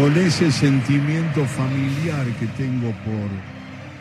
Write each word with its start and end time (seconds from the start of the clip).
con 0.00 0.16
ese 0.16 0.50
sentimiento 0.50 1.44
familiar 1.44 2.24
que 2.38 2.46
tengo 2.56 2.90
por, 3.04 3.28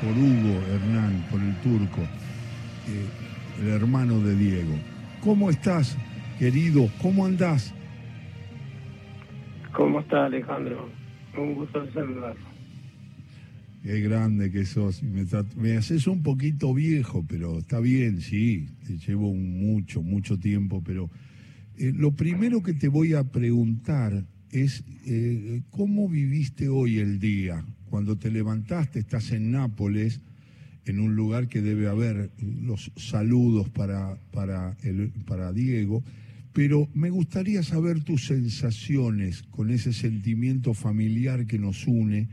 por 0.01 0.17
Hugo 0.17 0.61
Hernán, 0.71 1.25
por 1.29 1.41
el 1.41 1.53
turco, 1.57 2.01
eh, 2.87 3.61
el 3.61 3.67
hermano 3.67 4.21
de 4.21 4.33
Diego. 4.33 4.75
¿Cómo 5.19 5.49
estás, 5.49 5.97
querido? 6.37 6.89
¿Cómo 7.01 7.25
andás? 7.25 7.75
¿Cómo 9.73 9.99
está 9.99 10.27
Alejandro? 10.27 10.89
Un 11.37 11.55
gusto 11.55 11.85
saludarlo. 11.91 12.47
Qué 13.83 13.99
grande 13.99 14.51
que 14.51 14.65
sos. 14.65 15.03
Me, 15.03 15.25
me, 15.57 15.75
haces 15.75 16.07
un 16.07 16.23
poquito 16.23 16.73
viejo, 16.73 17.25
pero 17.27 17.57
está 17.57 17.81
bien, 17.81 18.21
sí. 18.21 18.69
Te 18.87 18.97
llevo 18.97 19.33
mucho, 19.33 20.01
mucho 20.01 20.39
tiempo, 20.39 20.81
pero 20.81 21.09
eh, 21.77 21.91
lo 21.93 22.13
primero 22.13 22.63
que 22.63 22.73
te 22.73 22.87
voy 22.87 23.15
a 23.15 23.25
preguntar 23.25 24.23
es 24.51 24.83
eh, 25.05 25.61
cómo 25.69 26.09
viviste 26.09 26.69
hoy 26.69 26.99
el 26.99 27.19
día. 27.19 27.65
Cuando 27.89 28.17
te 28.17 28.31
levantaste, 28.31 28.99
estás 28.99 29.31
en 29.31 29.51
Nápoles, 29.51 30.21
en 30.85 30.99
un 30.99 31.15
lugar 31.15 31.47
que 31.47 31.61
debe 31.61 31.87
haber 31.87 32.31
los 32.41 32.91
saludos 32.95 33.69
para, 33.69 34.17
para, 34.31 34.77
el, 34.83 35.11
para 35.25 35.51
Diego, 35.53 36.03
pero 36.53 36.89
me 36.93 37.09
gustaría 37.09 37.63
saber 37.63 38.03
tus 38.03 38.25
sensaciones 38.25 39.43
con 39.43 39.69
ese 39.69 39.93
sentimiento 39.93 40.73
familiar 40.73 41.45
que 41.45 41.59
nos 41.59 41.85
une 41.87 42.29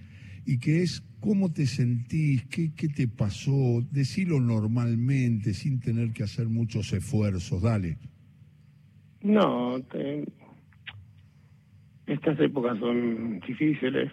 y 0.47 0.59
que 0.59 0.83
es 0.83 1.03
cómo 1.21 1.53
te 1.53 1.67
sentís, 1.67 2.45
qué, 2.47 2.73
qué 2.73 2.89
te 2.89 3.09
pasó, 3.09 3.85
decirlo 3.91 4.41
normalmente, 4.41 5.53
sin 5.55 5.81
tener 5.81 6.13
que 6.13 6.23
hacer 6.23 6.49
muchos 6.49 6.93
esfuerzos. 6.93 7.63
Dale. 7.63 7.99
No, 9.23 9.83
estas 12.07 12.39
épocas 12.41 12.79
son 12.79 13.41
difíciles, 13.41 14.13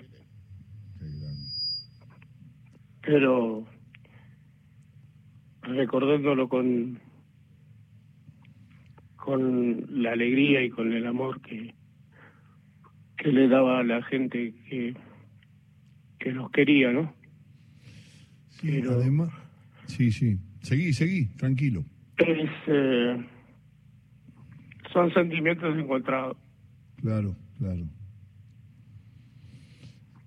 pero 3.02 3.66
recordándolo 5.62 6.48
con 6.50 7.00
con 9.16 10.04
la 10.04 10.12
alegría 10.12 10.64
y 10.64 10.70
con 10.70 10.92
el 10.92 11.06
amor 11.08 11.42
que 11.42 11.74
que 13.18 13.32
le 13.32 13.48
daba 13.48 13.80
a 13.80 13.84
la 13.84 14.02
gente 14.04 14.54
que 14.70 14.96
que 16.20 16.32
nos 16.34 16.50
quería, 16.52 16.92
¿no? 16.92 17.14
Sí, 18.50 18.82
además, 18.90 19.30
sí, 19.88 20.10
sí. 20.12 20.40
Seguí, 20.62 20.94
seguí, 20.94 21.26
tranquilo. 21.36 21.84
Es, 22.18 22.50
eh, 22.68 23.26
son 24.94 25.14
sentimientos 25.14 25.78
encontrados. 25.78 26.38
Claro, 27.02 27.36
claro. 27.58 27.88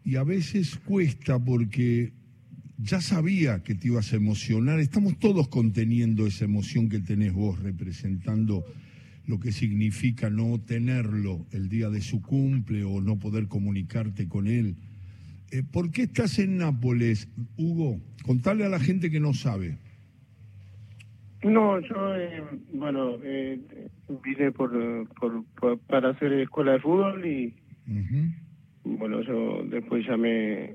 Y 0.04 0.16
a 0.16 0.22
veces 0.22 0.76
cuesta 0.76 1.38
porque 1.38 2.12
ya 2.78 3.00
sabía 3.00 3.62
que 3.62 3.74
te 3.74 3.88
ibas 3.88 4.12
a 4.12 4.16
emocionar. 4.16 4.80
Estamos 4.80 5.18
todos 5.18 5.48
conteniendo 5.48 6.26
esa 6.26 6.44
emoción 6.44 6.88
que 6.88 7.00
tenés 7.00 7.32
vos, 7.32 7.58
representando 7.58 8.64
lo 9.26 9.40
que 9.40 9.50
significa 9.50 10.30
no 10.30 10.60
tenerlo 10.60 11.46
el 11.50 11.68
día 11.68 11.90
de 11.90 12.00
su 12.00 12.22
cumple 12.22 12.84
o 12.84 13.00
no 13.00 13.18
poder 13.18 13.48
comunicarte 13.48 14.28
con 14.28 14.46
él. 14.46 14.76
Eh, 15.50 15.62
¿Por 15.62 15.90
qué 15.90 16.02
estás 16.02 16.38
en 16.38 16.58
Nápoles, 16.58 17.28
Hugo? 17.56 18.00
Contale 18.22 18.64
a 18.64 18.68
la 18.68 18.78
gente 18.78 19.10
que 19.10 19.20
no 19.20 19.34
sabe. 19.34 19.78
No, 21.42 21.78
yo, 21.80 22.16
eh, 22.16 22.42
bueno, 22.72 23.16
eh, 23.22 23.60
vine 24.24 24.52
por, 24.52 24.72
por, 25.20 25.78
para 25.86 26.10
hacer 26.10 26.32
escuela 26.32 26.72
de 26.72 26.80
fútbol 26.80 27.24
y, 27.26 27.54
bueno, 28.84 29.20
yo 29.22 29.62
después 29.64 30.06
ya 30.06 30.16
me, 30.16 30.74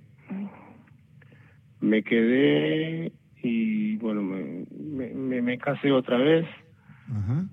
me 1.80 2.04
quedé 2.04 3.12
y, 3.42 3.98
bueno, 3.98 4.22
me, 4.22 5.42
me, 5.42 5.58
casé 5.58 5.92
otra 5.92 6.18
vez. 6.18 6.46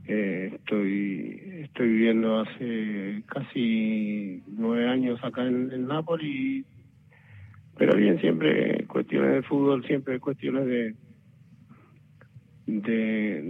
Eh, 0.06 0.52
estoy 0.54 1.40
estoy 1.64 1.88
viviendo 1.88 2.38
hace 2.38 3.24
casi 3.26 4.42
nueve 4.46 4.88
años 4.88 5.18
acá 5.24 5.44
en, 5.44 5.72
en 5.72 5.88
Nápoles, 5.88 6.64
pero 7.76 7.96
bien, 7.96 8.20
siempre 8.20 8.84
cuestiones 8.86 9.32
de 9.32 9.42
fútbol, 9.42 9.84
siempre 9.84 10.20
cuestiones 10.20 10.66
de 10.66 10.94
de, 12.68 13.40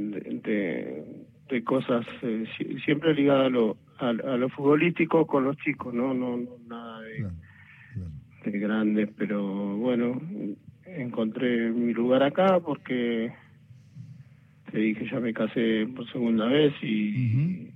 de, 1.48 1.64
cosas 1.64 2.06
eh, 2.22 2.44
siempre 2.84 3.14
ligadas 3.14 3.46
a 3.46 3.48
lo, 3.48 3.76
a, 3.98 4.12
lo 4.12 4.48
futbolístico 4.48 5.26
con 5.26 5.44
los 5.44 5.56
chicos, 5.58 5.92
no, 5.92 6.14
no, 6.14 6.38
nada 6.68 7.00
de, 7.00 7.26
de 8.44 8.58
grandes, 8.58 9.08
pero 9.16 9.76
bueno, 9.76 10.20
encontré 10.86 11.70
mi 11.70 11.92
lugar 11.92 12.22
acá 12.22 12.60
porque 12.60 13.32
te 14.70 14.78
dije 14.78 15.08
ya 15.10 15.18
me 15.18 15.34
casé 15.34 15.88
por 15.94 16.10
segunda 16.12 16.46
vez 16.46 16.72
y, 16.82 17.70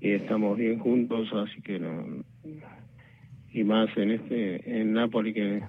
y 0.00 0.10
estamos 0.10 0.58
bien 0.58 0.78
juntos, 0.78 1.32
así 1.32 1.62
que 1.62 1.78
no 1.78 2.24
y 3.52 3.64
más 3.64 3.88
en 3.96 4.10
este 4.12 4.80
en 4.80 4.92
Nápoles 4.92 5.34
que 5.34 5.62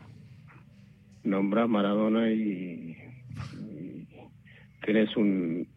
nombras 1.24 1.70
Maradona 1.70 2.30
y 2.32 2.91
tenés 4.86 5.16
un, 5.16 5.68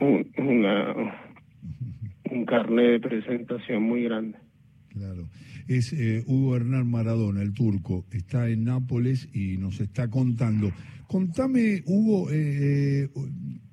un, 0.00 0.26
un 2.30 2.44
carnet 2.44 2.92
de 2.92 3.00
presentación 3.00 3.82
muy 3.82 4.04
grande. 4.04 4.38
Claro. 4.88 5.28
Es 5.66 5.92
eh, 5.92 6.24
Hugo 6.26 6.56
Hernán 6.56 6.90
Maradona, 6.90 7.42
el 7.42 7.52
turco, 7.52 8.06
está 8.10 8.48
en 8.48 8.64
Nápoles 8.64 9.28
y 9.34 9.58
nos 9.58 9.80
está 9.80 10.08
contando. 10.08 10.72
Contame, 11.06 11.82
Hugo, 11.84 12.30
eh, 12.30 13.04
eh 13.04 13.08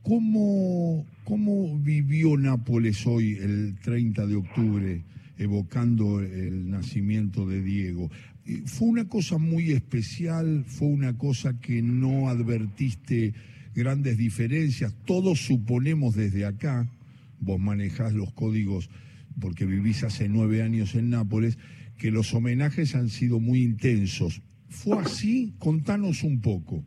¿cómo, 0.01 1.05
¿cómo 1.23 1.79
vivió 1.79 2.37
Nápoles 2.37 3.07
hoy, 3.07 3.37
el 3.37 3.75
30 3.79 4.27
de 4.27 4.35
octubre, 4.35 5.03
evocando 5.37 6.19
el 6.19 6.69
nacimiento 6.69 7.47
de 7.47 7.61
Diego? 7.61 8.11
¿Fue 8.65 8.89
una 8.89 9.05
cosa 9.05 9.37
muy 9.37 9.71
especial? 9.71 10.65
¿Fue 10.65 10.87
una 10.87 11.17
cosa 11.17 11.59
que 11.59 11.81
no 11.81 12.29
advertiste? 12.29 13.33
Grandes 13.75 14.17
diferencias. 14.17 14.95
Todos 15.05 15.39
suponemos 15.45 16.15
desde 16.15 16.45
acá, 16.45 16.87
vos 17.39 17.59
manejás 17.59 18.13
los 18.13 18.33
códigos 18.33 18.89
porque 19.39 19.65
vivís 19.65 20.03
hace 20.03 20.29
nueve 20.29 20.61
años 20.61 20.95
en 20.95 21.09
Nápoles, 21.09 21.57
que 21.99 22.09
los 22.09 22.33
homenajes 22.33 22.95
han 22.95 23.09
sido 23.09 23.39
muy 23.39 23.63
intensos. 23.63 24.41
¿Fue 24.69 24.97
así? 24.97 25.53
Contanos 25.59 26.23
un 26.23 26.41
poco. 26.41 26.83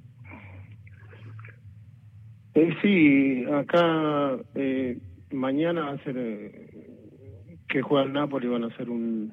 Eh, 2.54 2.74
sí, 2.82 3.44
acá 3.52 4.36
eh, 4.54 4.98
mañana 5.32 5.82
va 5.82 5.92
a 5.92 6.04
ser 6.04 6.16
eh, 6.18 7.58
que 7.68 7.82
juega 7.82 8.06
el 8.06 8.12
Nápoles 8.12 8.50
van 8.50 8.64
a 8.64 8.76
ser 8.76 8.90
un 8.90 9.32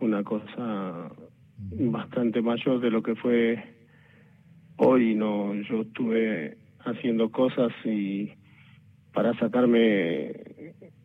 una 0.00 0.24
cosa 0.24 1.12
bastante 1.56 2.42
mayor 2.42 2.80
de 2.80 2.90
lo 2.90 3.02
que 3.04 3.14
fue 3.14 3.62
hoy 4.84 5.14
no 5.14 5.54
yo 5.54 5.82
estuve 5.82 6.56
haciendo 6.80 7.30
cosas 7.30 7.72
y 7.84 8.32
para 9.12 9.32
sacarme 9.38 10.32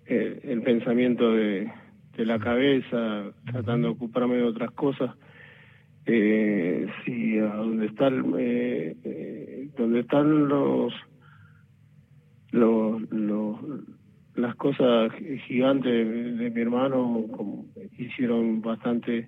el, 0.05 0.61
pensamiento 0.63 1.31
de, 1.31 1.69
la 2.17 2.39
cabeza 2.39 3.31
tratando 3.45 3.89
de 3.89 3.93
ocuparme 3.93 4.37
de 4.37 4.43
otras 4.43 4.71
cosas. 4.71 5.11
Eh, 6.05 6.87
sí 7.03 7.37
a 7.37 7.53
donde 7.53 7.87
están 7.87 8.33
eh, 8.39 8.95
eh, 9.03 9.69
están 9.99 10.47
los, 10.47 10.93
los 12.51 13.59
las 14.35 14.55
cosas 14.55 15.11
gigantes 15.47 16.37
de, 16.37 16.49
mi 16.49 16.61
hermano 16.61 17.25
hicieron 17.97 18.61
bastante 18.61 19.27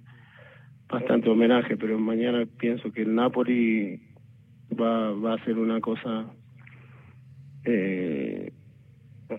bastante 0.88 1.30
homenaje 1.30 1.76
pero 1.76 2.00
mañana 2.00 2.48
pienso 2.58 2.94
que 2.94 3.02
el 3.02 3.14
Napoli 3.14 4.00
va, 4.80 5.12
va 5.12 5.34
a 5.34 5.44
ser 5.46 5.58
una 5.58 5.80
cosa 5.82 6.26
eh, 7.66 8.52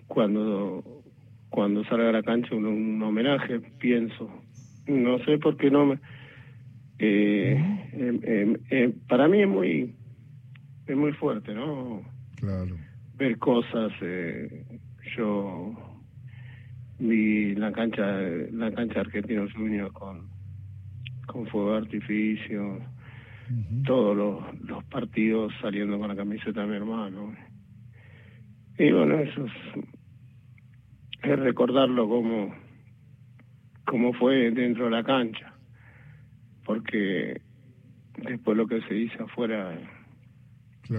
cuando 0.07 1.01
cuando 1.49 1.83
salga 1.85 2.09
a 2.09 2.13
la 2.13 2.23
cancha 2.23 2.55
un, 2.55 3.01
homenaje 3.03 3.59
pienso. 3.79 4.29
No 4.87 5.19
sé 5.25 5.37
por 5.37 5.57
qué 5.57 5.69
no 5.69 5.85
me 5.85 5.99
eh, 6.99 7.89
em, 7.93 8.19
em, 8.23 8.57
em, 8.69 8.93
para 9.07 9.27
mí 9.27 9.41
es 9.41 9.47
muy 9.47 9.95
es 10.87 10.95
muy 10.95 11.11
fuerte 11.13 11.53
no 11.53 12.03
claro. 12.35 12.75
Ver 13.17 13.37
cosas 13.37 13.91
eh, 14.01 14.79
yo 15.17 15.73
vi 16.99 17.55
la 17.55 17.71
cancha 17.71 18.05
la 18.51 18.71
cancha 18.71 19.01
argentino 19.01 19.47
junior 19.53 19.91
con 19.91 20.29
con 21.25 21.47
fuego 21.47 21.71
de 21.71 21.77
artificio 21.79 22.79
todos 23.85 24.15
los, 24.15 24.61
los, 24.61 24.83
partidos 24.85 25.53
saliendo 25.61 25.99
con 25.99 26.07
la 26.07 26.15
camiseta 26.15 26.61
de 26.61 26.67
mi 26.67 26.75
hermano. 26.75 27.33
Y 28.77 28.91
bueno, 28.91 29.19
eso 29.19 29.45
es, 31.21 31.39
recordarlo 31.39 32.07
como, 32.07 32.53
cómo 33.85 34.13
fue 34.13 34.51
dentro 34.51 34.85
de 34.85 34.91
la 34.91 35.03
cancha, 35.03 35.53
porque 36.65 37.41
después 38.17 38.57
lo 38.57 38.67
que 38.67 38.81
se 38.81 38.93
dice 38.93 39.21
afuera 39.21 39.77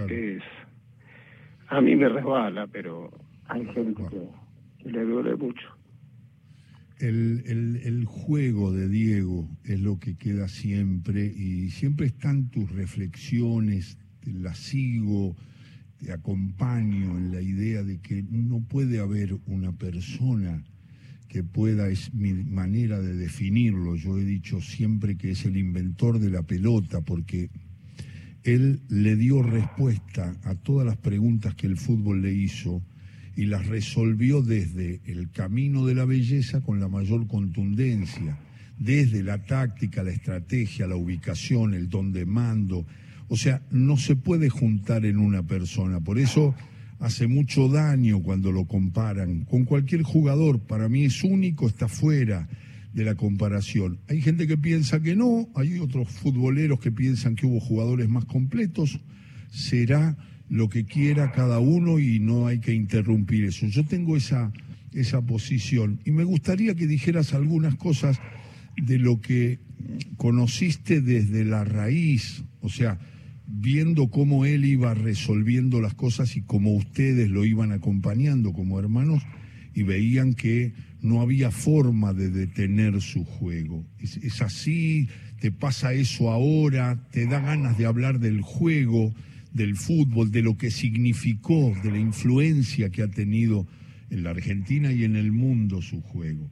es... 0.09 0.43
A 1.67 1.81
mí 1.81 1.95
me 1.95 2.07
resbala, 2.07 2.67
pero 2.67 3.09
hay 3.47 3.65
gente 3.73 4.03
que, 4.09 4.89
le 4.89 5.03
duele 5.05 5.35
mucho. 5.35 5.67
El, 6.99 7.43
el, 7.83 8.05
juego 8.05 8.71
de 8.71 8.87
Diego 8.87 9.49
es 9.65 9.79
lo 9.79 9.99
que 9.99 10.15
queda 10.15 10.47
siempre 10.47 11.25
y 11.25 11.69
siempre 11.71 12.05
están 12.07 12.49
tus 12.49 12.71
reflexiones, 12.71 13.97
las 14.25 14.57
sigo, 14.57 15.35
te 15.97 16.11
acompaño 16.11 17.17
en 17.17 17.31
la 17.31 17.41
idea 17.41 17.83
de 17.83 17.99
que 17.99 18.23
no 18.23 18.61
puede 18.61 18.99
haber 18.99 19.37
una 19.47 19.71
persona 19.71 20.63
que 21.27 21.43
pueda, 21.43 21.89
es 21.89 22.13
mi 22.13 22.33
manera 22.33 23.01
de 23.01 23.15
definirlo, 23.15 23.95
yo 23.95 24.17
he 24.19 24.23
dicho 24.23 24.61
siempre 24.61 25.17
que 25.17 25.31
es 25.31 25.45
el 25.45 25.57
inventor 25.57 26.19
de 26.19 26.29
la 26.29 26.43
pelota, 26.43 27.01
porque 27.01 27.49
él 28.43 28.81
le 28.87 29.15
dio 29.15 29.41
respuesta 29.41 30.37
a 30.43 30.55
todas 30.55 30.85
las 30.85 30.97
preguntas 30.97 31.55
que 31.55 31.65
el 31.67 31.77
fútbol 31.77 32.21
le 32.21 32.33
hizo 32.33 32.83
y 33.35 33.45
las 33.45 33.67
resolvió 33.67 34.41
desde 34.41 35.01
el 35.05 35.31
camino 35.31 35.85
de 35.85 35.95
la 35.95 36.05
belleza 36.05 36.61
con 36.61 36.79
la 36.79 36.87
mayor 36.87 37.27
contundencia, 37.27 38.37
desde 38.77 39.23
la 39.23 39.43
táctica, 39.43 40.03
la 40.03 40.11
estrategia, 40.11 40.87
la 40.87 40.95
ubicación, 40.95 41.73
el 41.73 41.89
don 41.89 42.11
de 42.11 42.25
mando. 42.25 42.85
O 43.27 43.37
sea, 43.37 43.61
no 43.71 43.97
se 43.97 44.15
puede 44.15 44.49
juntar 44.49 45.05
en 45.05 45.17
una 45.17 45.43
persona. 45.43 45.99
Por 45.99 46.19
eso 46.19 46.53
hace 46.99 47.27
mucho 47.27 47.69
daño 47.69 48.21
cuando 48.21 48.51
lo 48.51 48.65
comparan 48.65 49.45
con 49.45 49.65
cualquier 49.65 50.03
jugador. 50.03 50.59
Para 50.59 50.87
mí 50.89 51.05
es 51.05 51.23
único, 51.23 51.67
está 51.67 51.87
fuera 51.87 52.47
de 52.93 53.03
la 53.03 53.15
comparación. 53.15 53.99
Hay 54.07 54.21
gente 54.21 54.45
que 54.45 54.57
piensa 54.57 55.01
que 55.01 55.15
no, 55.15 55.49
hay 55.55 55.79
otros 55.79 56.09
futboleros 56.09 56.79
que 56.79 56.91
piensan 56.91 57.35
que 57.35 57.47
hubo 57.47 57.59
jugadores 57.59 58.07
más 58.07 58.25
completos. 58.25 58.99
Será 59.49 60.15
lo 60.53 60.69
que 60.69 60.85
quiera 60.85 61.31
cada 61.31 61.57
uno 61.57 61.97
y 61.97 62.19
no 62.19 62.45
hay 62.45 62.59
que 62.59 62.75
interrumpir 62.75 63.45
eso. 63.45 63.65
Yo 63.65 63.83
tengo 63.85 64.15
esa, 64.15 64.53
esa 64.93 65.19
posición 65.19 65.99
y 66.05 66.11
me 66.11 66.23
gustaría 66.23 66.75
que 66.75 66.85
dijeras 66.85 67.33
algunas 67.33 67.73
cosas 67.73 68.19
de 68.77 68.99
lo 68.99 69.19
que 69.19 69.57
conociste 70.15 71.01
desde 71.01 71.43
la 71.43 71.63
raíz, 71.63 72.43
o 72.61 72.69
sea, 72.69 72.99
viendo 73.47 74.11
cómo 74.11 74.45
él 74.45 74.65
iba 74.65 74.93
resolviendo 74.93 75.81
las 75.81 75.95
cosas 75.95 76.37
y 76.37 76.43
cómo 76.43 76.75
ustedes 76.75 77.31
lo 77.31 77.45
iban 77.45 77.71
acompañando 77.71 78.53
como 78.53 78.77
hermanos 78.77 79.23
y 79.73 79.81
veían 79.81 80.35
que 80.35 80.73
no 81.01 81.21
había 81.21 81.49
forma 81.49 82.13
de 82.13 82.29
detener 82.29 83.01
su 83.01 83.25
juego. 83.25 83.83
Es, 83.97 84.39
así, 84.43 85.09
te 85.41 85.51
pasa 85.51 85.93
eso 85.93 86.29
ahora, 86.29 87.07
te 87.09 87.25
da 87.25 87.39
ganas 87.39 87.75
de 87.79 87.87
hablar 87.87 88.19
del 88.19 88.41
juego, 88.41 89.15
del 89.53 89.75
fútbol, 89.75 90.31
de 90.31 90.41
lo 90.41 90.57
que 90.57 90.71
significó, 90.71 91.73
de 91.83 91.91
la 91.91 91.99
influencia 91.99 92.89
que 92.89 93.03
ha 93.03 93.07
tenido 93.09 93.67
en 94.09 94.23
la 94.23 94.31
Argentina 94.31 94.91
y 94.91 95.03
en 95.03 95.15
el 95.15 95.31
mundo 95.31 95.81
su 95.81 96.01
juego. 96.01 96.49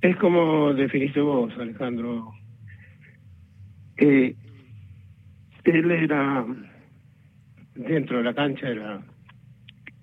Es 0.00 0.16
como 0.16 0.72
definiste 0.74 1.20
vos, 1.20 1.52
Alejandro. 1.58 2.32
Eh, 3.96 4.34
él 5.64 5.90
era, 5.90 6.44
dentro 7.74 8.18
de 8.18 8.24
la 8.24 8.34
cancha, 8.34 8.68
era, 8.68 9.02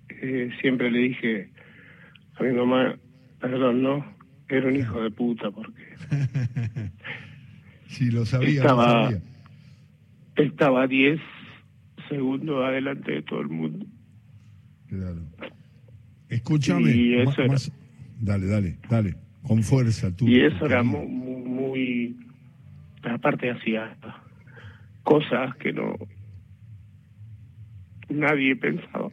eh, 0.10 0.50
siempre 0.60 0.90
le 0.90 1.00
dije 1.00 1.50
a 2.36 2.44
mi 2.44 2.54
mamá, 2.54 2.96
perdón, 3.40 3.84
no, 3.84 4.06
era 4.50 4.68
un 4.68 4.76
hijo 4.76 5.02
de 5.02 5.12
puta 5.12 5.52
porque... 5.52 5.84
sí, 7.88 8.10
lo 8.10 8.26
sabía, 8.26 8.62
estaba, 8.62 8.86
lo 8.86 9.12
sabía. 9.12 9.31
Estaba 10.36 10.88
10 10.88 11.20
segundos 12.10 12.64
adelante 12.64 13.12
de 13.12 13.22
todo 13.24 13.42
el 13.42 13.50
mundo. 13.50 13.86
Claro. 14.88 15.22
Escúchame. 16.30 17.26
Dale, 18.20 18.46
dale, 18.46 18.78
dale, 18.90 19.16
con 19.44 19.64
fuerza. 19.64 20.16
Tú, 20.16 20.28
y 20.28 20.42
eso 20.42 20.66
era 20.66 20.84
muy, 20.84 21.08
muy, 21.08 22.16
aparte 23.04 23.50
hacía 23.50 23.98
cosas 25.04 25.56
que 25.58 25.74
no 25.74 25.96
nadie 28.10 28.56
pensaba. 28.56 29.10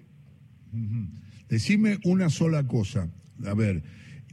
Decime 1.49 1.99
una 2.05 2.29
sola 2.29 2.67
cosa. 2.67 3.09
A 3.47 3.55
ver, 3.55 3.83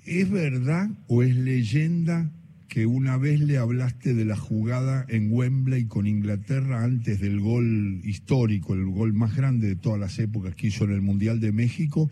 ¿es 0.05 0.29
verdad 0.29 0.89
o 1.07 1.23
es 1.23 1.35
leyenda 1.35 2.31
que 2.67 2.85
una 2.85 3.17
vez 3.17 3.39
le 3.39 3.57
hablaste 3.57 4.13
de 4.13 4.25
la 4.25 4.35
jugada 4.35 5.05
en 5.09 5.31
Wembley 5.31 5.85
con 5.85 6.07
Inglaterra 6.07 6.83
antes 6.83 7.19
del 7.19 7.39
gol 7.39 8.01
histórico, 8.03 8.73
el 8.73 8.85
gol 8.85 9.13
más 9.13 9.35
grande 9.35 9.67
de 9.67 9.75
todas 9.75 9.99
las 9.99 10.19
épocas 10.19 10.55
que 10.55 10.67
hizo 10.67 10.85
en 10.85 10.91
el 10.91 11.01
Mundial 11.01 11.39
de 11.39 11.51
México, 11.51 12.09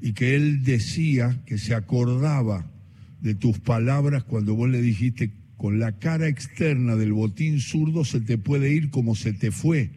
y 0.00 0.12
que 0.12 0.34
él 0.34 0.62
decía 0.62 1.42
que 1.46 1.58
se 1.58 1.74
acordaba 1.74 2.70
de 3.20 3.34
tus 3.34 3.58
palabras 3.58 4.24
cuando 4.24 4.54
vos 4.54 4.68
le 4.68 4.82
dijiste 4.82 5.32
con 5.56 5.78
la 5.78 5.92
cara 5.92 6.28
externa 6.28 6.96
del 6.96 7.12
botín 7.12 7.60
zurdo 7.60 8.04
se 8.04 8.20
te 8.20 8.38
puede 8.38 8.72
ir 8.72 8.90
como 8.90 9.14
se 9.14 9.32
te 9.32 9.50
fue. 9.50 9.90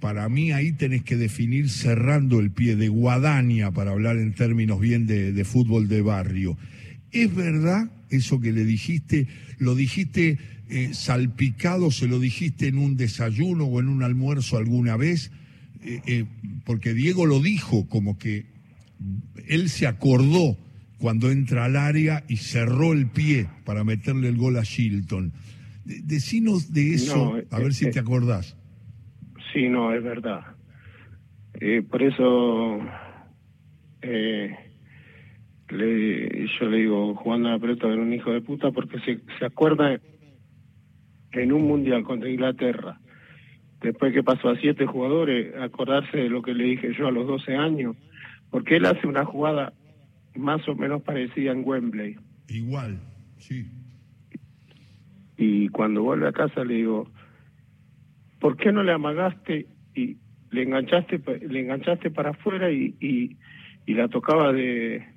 Para 0.00 0.28
mí 0.28 0.52
ahí 0.52 0.72
tenés 0.72 1.02
que 1.02 1.16
definir 1.16 1.70
cerrando 1.70 2.38
el 2.38 2.50
pie 2.50 2.76
de 2.76 2.88
guadaña, 2.88 3.72
para 3.72 3.92
hablar 3.92 4.18
en 4.18 4.34
términos 4.34 4.78
bien 4.78 5.06
de, 5.06 5.44
fútbol 5.44 5.88
de 5.88 6.02
barrio. 6.02 6.56
¿Es 7.10 7.34
verdad 7.34 7.90
eso 8.10 8.40
que 8.40 8.52
le 8.52 8.64
dijiste? 8.64 9.28
¿Lo 9.58 9.74
dijiste 9.74 10.38
eh, 10.68 10.94
salpicado? 10.94 11.90
¿Se 11.90 12.08
lo 12.08 12.18
dijiste 12.18 12.68
en 12.68 12.78
un 12.78 12.96
desayuno 12.96 13.64
o 13.64 13.80
en 13.80 13.88
un 13.88 14.02
almuerzo 14.02 14.56
alguna 14.56 14.96
vez? 14.96 15.30
Eh, 15.82 16.00
eh, 16.06 16.24
porque 16.64 16.94
Diego 16.94 17.26
lo 17.26 17.40
dijo 17.40 17.88
como 17.88 18.18
que 18.18 18.46
él 19.48 19.68
se 19.68 19.86
acordó 19.86 20.56
cuando 20.98 21.30
entra 21.30 21.66
al 21.66 21.76
área 21.76 22.24
y 22.28 22.38
cerró 22.38 22.92
el 22.92 23.08
pie 23.08 23.48
para 23.64 23.84
meterle 23.84 24.28
el 24.28 24.36
gol 24.36 24.56
a 24.56 24.62
Shilton. 24.62 25.32
Decinos 25.84 26.72
de 26.72 26.94
eso, 26.94 27.36
a 27.50 27.58
ver 27.58 27.74
si 27.74 27.90
te 27.90 28.00
acordás. 28.00 28.56
Sí, 29.52 29.68
no, 29.68 29.94
es 29.94 30.02
verdad. 30.02 30.40
Por 31.88 32.02
eso 32.02 32.80
eh, 34.02 34.65
le, 35.68 36.46
yo 36.46 36.68
le 36.68 36.78
digo, 36.78 37.14
jugando 37.14 37.48
a 37.48 37.52
la 37.52 37.58
pelota 37.58 37.88
era 37.88 38.00
un 38.00 38.12
hijo 38.12 38.32
de 38.32 38.40
puta, 38.40 38.70
porque 38.70 38.98
se, 39.00 39.20
se 39.38 39.44
acuerda 39.44 40.00
en 41.32 41.52
un 41.52 41.66
mundial 41.66 42.02
contra 42.04 42.30
Inglaterra, 42.30 43.00
después 43.80 44.12
que 44.12 44.22
pasó 44.22 44.48
a 44.48 44.56
siete 44.56 44.86
jugadores, 44.86 45.54
acordarse 45.56 46.16
de 46.16 46.28
lo 46.28 46.42
que 46.42 46.54
le 46.54 46.64
dije 46.64 46.94
yo 46.96 47.08
a 47.08 47.12
los 47.12 47.26
12 47.26 47.54
años, 47.56 47.96
porque 48.50 48.76
él 48.76 48.86
hace 48.86 49.06
una 49.06 49.24
jugada 49.24 49.72
más 50.34 50.66
o 50.68 50.74
menos 50.74 51.02
parecía 51.02 51.52
en 51.52 51.62
Wembley. 51.64 52.16
Igual, 52.48 53.00
sí. 53.38 53.66
Y 55.36 55.68
cuando 55.68 56.02
vuelve 56.02 56.28
a 56.28 56.32
casa 56.32 56.64
le 56.64 56.74
digo, 56.74 57.10
¿por 58.40 58.56
qué 58.56 58.72
no 58.72 58.82
le 58.82 58.92
amagaste 58.92 59.66
y 59.94 60.16
le 60.50 60.62
enganchaste 60.62 61.20
le 61.48 61.60
enganchaste 61.60 62.10
para 62.10 62.30
afuera 62.30 62.70
y, 62.70 62.94
y, 63.00 63.36
y 63.84 63.94
la 63.94 64.08
tocaba 64.08 64.52
de 64.52 65.15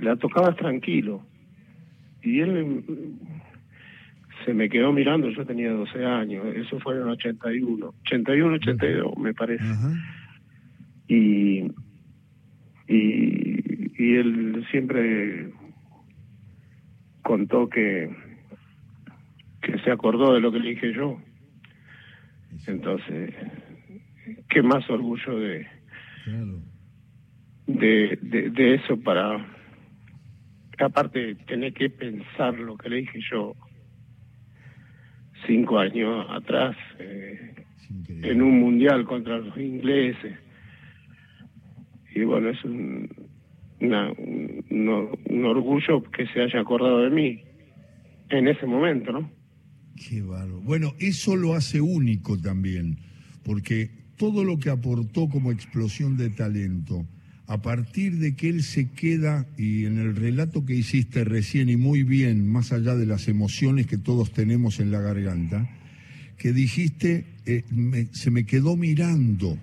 la 0.00 0.16
tocabas 0.16 0.56
tranquilo? 0.56 1.22
Y 2.22 2.40
él 2.40 2.84
se 4.44 4.54
me 4.54 4.68
quedó 4.68 4.92
mirando, 4.92 5.30
yo 5.30 5.44
tenía 5.44 5.72
12 5.72 6.04
años, 6.04 6.46
eso 6.54 6.78
fue 6.80 6.94
en 6.94 7.02
el 7.02 7.08
81, 7.08 7.94
81, 8.06 8.54
82 8.54 9.16
me 9.18 9.34
parece. 9.34 9.64
Y 11.08 11.64
y, 12.88 14.02
y 14.02 14.14
él 14.14 14.66
siempre 14.70 15.50
contó 17.22 17.68
que, 17.68 18.10
que 19.60 19.78
se 19.80 19.90
acordó 19.90 20.32
de 20.32 20.40
lo 20.40 20.50
que 20.50 20.58
le 20.58 20.70
dije 20.70 20.94
yo. 20.94 21.20
Entonces, 22.66 23.34
qué 24.48 24.62
más 24.62 24.88
orgullo 24.88 25.38
de, 25.38 25.66
de, 27.66 28.18
de, 28.50 28.74
eso 28.74 28.98
para, 29.00 29.46
aparte, 30.84 31.34
tener 31.46 31.72
que 31.72 31.90
pensar 31.90 32.54
lo 32.58 32.76
que 32.76 32.88
le 32.88 32.96
dije 32.96 33.20
yo 33.30 33.54
cinco 35.46 35.78
años 35.78 36.26
atrás, 36.30 36.76
eh, 36.98 37.54
en 38.08 38.42
un 38.42 38.60
mundial 38.60 39.04
contra 39.04 39.38
los 39.38 39.56
ingleses 39.56 40.34
y 42.20 42.24
bueno, 42.24 42.50
es 42.50 42.64
un, 42.64 43.08
un, 43.80 45.44
orgullo 45.44 46.02
que 46.10 46.26
se 46.26 46.40
haya 46.40 46.60
acordado 46.60 47.02
de 47.02 47.10
mí 47.10 47.42
en 48.30 48.48
ese 48.48 48.66
momento, 48.66 49.12
¿no? 49.12 49.30
Qué 49.96 50.22
bárbaro. 50.22 50.60
Bueno, 50.60 50.94
eso 50.98 51.36
lo 51.36 51.54
hace 51.54 51.80
único 51.80 52.38
también, 52.40 52.98
porque 53.44 53.90
todo 54.16 54.44
lo 54.44 54.58
que 54.58 54.70
aportó 54.70 55.28
como 55.28 55.52
explosión 55.52 56.16
de 56.16 56.30
talento 56.30 57.06
a 57.48 57.62
partir 57.62 58.18
de 58.18 58.36
que 58.36 58.50
él 58.50 58.62
se 58.62 58.90
queda, 58.90 59.46
y 59.56 59.86
en 59.86 59.98
el 59.98 60.14
relato 60.14 60.66
que 60.66 60.74
hiciste 60.74 61.24
recién 61.24 61.70
y 61.70 61.78
muy 61.78 62.02
bien, 62.02 62.46
más 62.46 62.72
allá 62.72 62.94
de 62.94 63.06
las 63.06 63.26
emociones 63.26 63.86
que 63.86 63.96
todos 63.96 64.34
tenemos 64.34 64.80
en 64.80 64.90
la 64.90 65.00
garganta, 65.00 65.66
que 66.36 66.52
dijiste, 66.52 67.24
eh, 67.46 67.64
se 68.12 68.30
me 68.30 68.44
quedó 68.44 68.76
mirando, 68.76 69.58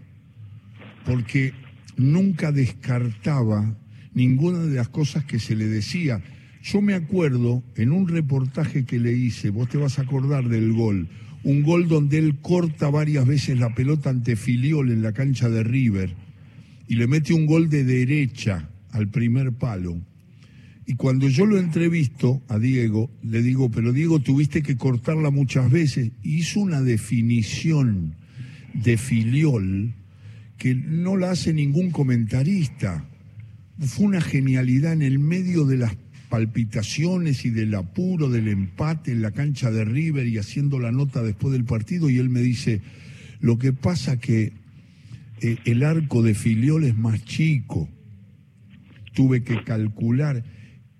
porque 1.05 1.53
nunca 1.95 2.51
descartaba 2.51 3.77
ninguna 4.15 4.63
de 4.63 4.77
las 4.77 4.89
cosas 4.89 5.23
que 5.23 5.37
se 5.37 5.55
le 5.55 5.67
decía. 5.67 6.23
Yo 6.63 6.81
me 6.81 6.95
acuerdo 6.95 7.63
en 7.75 7.91
un 7.91 8.07
reportaje 8.07 8.85
que 8.85 8.97
le 8.97 9.13
hice, 9.13 9.51
vos 9.51 9.69
te 9.69 9.77
vas 9.77 9.99
a 9.99 10.01
acordar 10.01 10.49
del 10.49 10.73
gol, 10.73 11.07
un 11.43 11.61
gol 11.61 11.87
donde 11.87 12.17
él 12.17 12.37
corta 12.41 12.89
varias 12.89 13.27
veces 13.27 13.59
la 13.59 13.75
pelota 13.75 14.09
ante 14.09 14.35
Filiol 14.35 14.91
en 14.91 15.03
la 15.03 15.11
cancha 15.11 15.49
de 15.49 15.63
River 15.63 16.24
y 16.87 16.95
le 16.95 17.07
mete 17.07 17.33
un 17.33 17.45
gol 17.45 17.69
de 17.69 17.83
derecha 17.83 18.69
al 18.91 19.09
primer 19.09 19.53
palo. 19.53 19.99
Y 20.87 20.95
cuando 20.95 21.27
yo 21.27 21.45
lo 21.45 21.57
entrevisto 21.57 22.43
a 22.47 22.59
Diego, 22.59 23.09
le 23.23 23.41
digo, 23.41 23.71
pero 23.71 23.91
Diego, 23.91 24.19
tuviste 24.19 24.61
que 24.61 24.77
cortarla 24.77 25.31
muchas 25.31 25.71
veces. 25.71 26.11
hizo 26.21 26.59
una 26.59 26.81
definición 26.81 28.15
de 28.73 28.97
filiol 28.97 29.93
que 30.57 30.75
no 30.75 31.17
la 31.17 31.31
hace 31.31 31.53
ningún 31.53 31.89
comentarista. 31.89 33.05
Fue 33.79 34.05
una 34.05 34.21
genialidad 34.21 34.93
en 34.93 35.01
el 35.01 35.17
medio 35.17 35.65
de 35.65 35.77
las 35.77 35.97
palpitaciones 36.29 37.45
y 37.45 37.49
del 37.49 37.73
apuro 37.75 38.29
del 38.29 38.47
empate 38.47 39.11
en 39.11 39.21
la 39.21 39.31
cancha 39.31 39.71
de 39.71 39.85
River 39.85 40.27
y 40.27 40.37
haciendo 40.37 40.79
la 40.79 40.91
nota 40.91 41.23
después 41.23 41.53
del 41.53 41.65
partido 41.65 42.09
y 42.09 42.17
él 42.17 42.29
me 42.29 42.41
dice, 42.41 42.81
lo 43.39 43.57
que 43.57 43.73
pasa 43.73 44.17
que 44.17 44.53
el 45.41 45.83
arco 45.83 46.23
de 46.23 46.33
Filiol 46.33 46.83
es 46.83 46.97
más 46.97 47.23
chico, 47.25 47.89
tuve 49.13 49.43
que 49.43 49.63
calcular. 49.63 50.43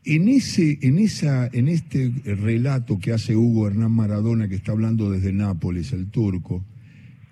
En, 0.04 0.28
ese, 0.28 0.80
en, 0.82 1.00
esa, 1.00 1.48
en 1.48 1.68
este 1.68 2.12
relato 2.24 3.00
que 3.00 3.12
hace 3.12 3.36
Hugo 3.36 3.68
Hernán 3.68 3.92
Maradona, 3.92 4.48
que 4.48 4.56
está 4.56 4.72
hablando 4.72 5.10
desde 5.12 5.34
Nápoles, 5.34 5.94
el 5.94 6.08
turco, 6.12 6.64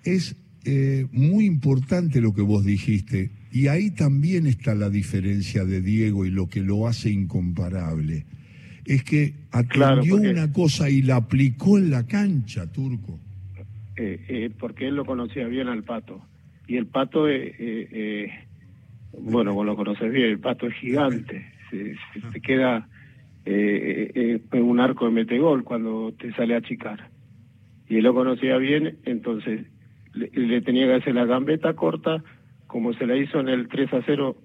es 0.04 0.36
eh, 0.64 1.06
muy 1.12 1.44
importante 1.44 2.20
lo 2.20 2.32
que 2.32 2.42
vos 2.42 2.64
dijiste. 2.64 3.30
Y 3.52 3.68
ahí 3.68 3.90
también 3.90 4.46
está 4.46 4.74
la 4.74 4.90
diferencia 4.90 5.64
de 5.64 5.80
Diego 5.80 6.26
y 6.26 6.30
lo 6.30 6.48
que 6.48 6.60
lo 6.60 6.88
hace 6.88 7.10
incomparable. 7.10 8.26
Es 8.84 9.04
que 9.04 9.34
atendió 9.50 10.16
una 10.16 10.52
cosa 10.52 10.90
y 10.90 11.02
la 11.02 11.16
aplicó 11.16 11.78
en 11.78 11.90
la 11.90 12.06
cancha, 12.06 12.70
Turco. 12.70 13.20
Eh, 13.96 14.20
eh, 14.28 14.50
porque 14.58 14.88
él 14.88 14.96
lo 14.96 15.04
conocía 15.04 15.46
bien 15.46 15.68
al 15.68 15.84
pato. 15.84 16.20
Y 16.66 16.76
el 16.76 16.86
pato, 16.86 17.26
bueno, 19.18 19.54
vos 19.54 19.66
lo 19.66 19.76
conoces 19.76 20.12
bien, 20.12 20.30
el 20.30 20.38
pato 20.38 20.66
es 20.66 20.74
gigante. 20.74 21.46
Se, 21.70 22.40
queda 22.40 22.88
en 23.44 24.62
un 24.62 24.80
arco 24.80 25.06
de 25.06 25.10
metegol 25.10 25.64
cuando 25.64 26.12
te 26.18 26.32
sale 26.32 26.54
a 26.54 26.62
chicar. 26.62 27.10
Y 27.88 27.96
él 27.96 28.04
lo 28.04 28.14
conocía 28.14 28.56
bien, 28.56 28.98
entonces 29.04 29.66
le, 30.14 30.60
tenía 30.62 30.86
que 30.86 30.94
hacer 30.94 31.14
la 31.14 31.26
gambeta 31.26 31.74
corta, 31.74 32.22
como 32.66 32.92
se 32.94 33.06
la 33.06 33.16
hizo 33.16 33.40
en 33.40 33.48
el 33.48 33.68
3 33.68 33.92
a 33.92 34.02
0 34.04 34.36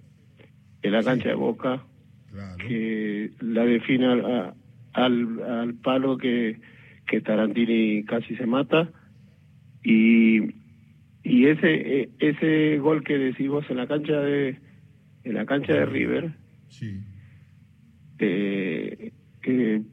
en 0.82 0.92
la 0.92 1.04
cancha 1.04 1.30
de 1.30 1.36
Boca, 1.36 1.84
que 2.68 3.32
la 3.40 3.64
define 3.66 4.06
al, 4.06 4.54
al, 4.94 5.74
palo 5.76 6.18
que, 6.18 6.60
que 7.08 7.22
Tarantini 7.22 8.04
casi 8.04 8.36
se 8.36 8.46
mata. 8.46 8.90
Y, 9.84 10.59
y 11.24 11.48
ese 11.48 12.02
e, 12.02 12.10
ese 12.20 12.78
gol 12.80 13.04
que 13.04 13.18
decís 13.18 13.50
vos 13.50 13.66
en 13.70 13.78
la 13.78 13.88
cancha 13.88 14.20
de 14.22 14.58
en 15.24 15.34
la 15.34 15.46
cancha 15.46 15.74
de 15.74 15.86
River, 15.86 16.32
sí. 16.70 17.02
eh, 18.20 19.12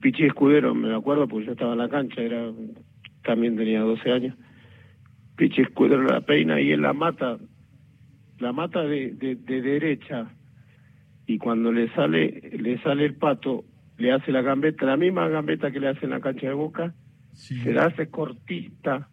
Pichi 0.00 0.24
Escudero, 0.24 0.74
me 0.74 0.94
acuerdo, 0.94 1.26
porque 1.26 1.46
yo 1.46 1.52
estaba 1.52 1.72
en 1.72 1.78
la 1.78 1.88
cancha, 1.88 2.20
era 2.20 2.52
también 3.22 3.56
tenía 3.56 3.80
12 3.80 4.12
años 4.12 4.36
Pichi 5.36 5.62
Escudero 5.62 6.02
la 6.02 6.22
peina 6.22 6.60
y 6.60 6.72
él 6.72 6.82
la 6.82 6.92
mata, 6.92 7.38
la 8.38 8.52
mata 8.52 8.82
de, 8.82 9.12
de, 9.12 9.62
derecha 9.62 10.30
y 11.26 11.38
cuando 11.38 11.72
le 11.72 11.92
sale, 11.94 12.50
le 12.58 12.80
sale 12.82 13.04
el 13.04 13.14
pato, 13.14 13.64
le 13.98 14.12
hace 14.12 14.32
la 14.32 14.42
gambeta, 14.42 14.86
la 14.86 14.96
misma 14.96 15.28
gambeta 15.28 15.70
que 15.70 15.80
le 15.80 15.88
hace 15.88 16.04
en 16.04 16.12
la 16.12 16.20
cancha 16.20 16.46
de 16.46 16.54
boca, 16.54 16.94
se 17.32 17.72
la 17.72 17.86
hace 17.86 18.08
cortita 18.08 19.10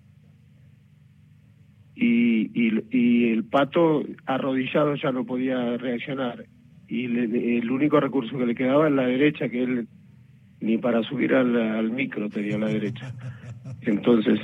y, 1.96 2.50
y, 2.54 2.84
y, 2.92 3.32
el 3.32 3.44
pato 3.44 4.04
arrodillado 4.26 4.96
ya 4.96 5.12
no 5.12 5.26
podía 5.26 5.78
reaccionar 5.78 6.46
y 6.88 7.06
el 7.06 7.70
único 7.70 8.00
recurso 8.00 8.38
que 8.38 8.46
le 8.46 8.56
quedaba 8.56 8.88
es 8.88 8.94
la 8.94 9.06
derecha 9.06 9.50
que 9.50 9.64
él 9.64 9.88
ni 10.60 10.78
para 10.78 11.04
subir 11.04 11.36
al, 11.36 11.56
al 11.56 11.92
micro 11.92 12.30
tenía 12.30 12.58
la 12.58 12.68
derecha 12.68 13.14
entonces 13.82 14.40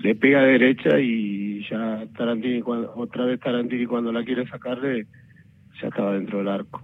le 0.00 0.14
pega 0.14 0.42
derecha 0.42 0.98
y 1.00 1.66
ya 1.68 2.04
Tarantini, 2.16 2.60
cuando, 2.62 2.92
otra 2.96 3.24
vez 3.24 3.40
Tarantini 3.40 3.86
cuando 3.86 4.12
la 4.12 4.24
quiere 4.24 4.46
sacarle, 4.46 5.06
ya 5.80 5.88
estaba 5.88 6.14
dentro 6.14 6.38
del 6.38 6.48
arco. 6.48 6.82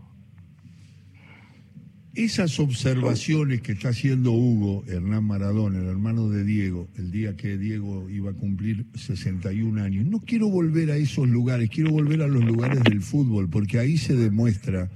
Esas 2.14 2.60
observaciones 2.60 3.62
que 3.62 3.72
está 3.72 3.88
haciendo 3.88 4.32
Hugo 4.32 4.84
Hernán 4.86 5.24
Maradona, 5.24 5.78
el 5.78 5.86
hermano 5.86 6.28
de 6.28 6.44
Diego, 6.44 6.86
el 6.96 7.10
día 7.10 7.36
que 7.36 7.56
Diego 7.56 8.10
iba 8.10 8.32
a 8.32 8.34
cumplir 8.34 8.84
61 8.94 9.82
años, 9.82 10.04
no 10.04 10.20
quiero 10.20 10.50
volver 10.50 10.90
a 10.90 10.96
esos 10.96 11.26
lugares, 11.26 11.70
quiero 11.70 11.90
volver 11.90 12.20
a 12.20 12.28
los 12.28 12.44
lugares 12.44 12.82
del 12.84 13.00
fútbol, 13.00 13.48
porque 13.48 13.78
ahí 13.78 13.96
se 13.96 14.14
demuestra 14.14 14.90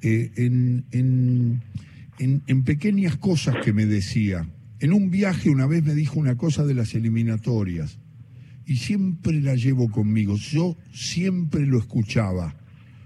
eh, 0.00 0.30
en, 0.36 0.86
en, 0.92 1.62
en 2.18 2.64
pequeñas 2.64 3.18
cosas 3.18 3.56
que 3.62 3.74
me 3.74 3.84
decía, 3.84 4.48
en 4.80 4.94
un 4.94 5.10
viaje 5.10 5.50
una 5.50 5.66
vez 5.66 5.84
me 5.84 5.94
dijo 5.94 6.18
una 6.18 6.36
cosa 6.36 6.64
de 6.64 6.72
las 6.72 6.94
eliminatorias 6.94 7.98
y 8.66 8.76
siempre 8.76 9.40
la 9.42 9.56
llevo 9.56 9.90
conmigo. 9.90 10.36
Yo 10.36 10.76
siempre 10.92 11.66
lo 11.66 11.78
escuchaba, 11.78 12.56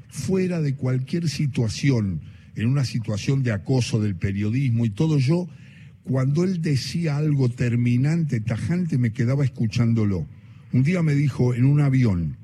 fuera 0.08 0.60
de 0.60 0.76
cualquier 0.76 1.28
situación, 1.28 2.20
en 2.60 2.68
una 2.68 2.84
situación 2.84 3.42
de 3.42 3.52
acoso 3.52 4.00
del 4.00 4.16
periodismo 4.16 4.84
y 4.84 4.90
todo 4.90 5.18
yo, 5.18 5.48
cuando 6.04 6.44
él 6.44 6.62
decía 6.62 7.16
algo 7.16 7.48
terminante, 7.48 8.40
tajante, 8.40 8.98
me 8.98 9.12
quedaba 9.12 9.44
escuchándolo. 9.44 10.26
Un 10.72 10.82
día 10.82 11.02
me 11.02 11.14
dijo 11.14 11.54
en 11.54 11.64
un 11.64 11.80
avión, 11.80 12.36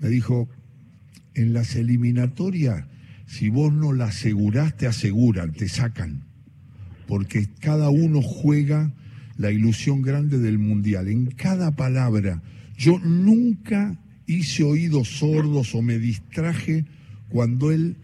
me 0.00 0.08
dijo, 0.08 0.48
en 1.34 1.52
las 1.52 1.76
eliminatorias, 1.76 2.84
si 3.26 3.48
vos 3.48 3.72
no 3.72 3.92
la 3.92 4.06
asegurás, 4.06 4.76
te 4.76 4.86
aseguran, 4.86 5.52
te 5.52 5.68
sacan 5.68 6.24
porque 7.12 7.46
cada 7.60 7.90
uno 7.90 8.22
juega 8.22 8.90
la 9.36 9.50
ilusión 9.50 10.00
grande 10.00 10.38
del 10.38 10.58
mundial. 10.58 11.08
En 11.08 11.26
cada 11.26 11.72
palabra, 11.72 12.42
yo 12.76 12.98
nunca 13.00 13.98
hice 14.26 14.64
oídos 14.64 15.18
sordos 15.18 15.74
o 15.74 15.82
me 15.82 15.98
distraje 15.98 16.86
cuando 17.28 17.70
él 17.70 17.96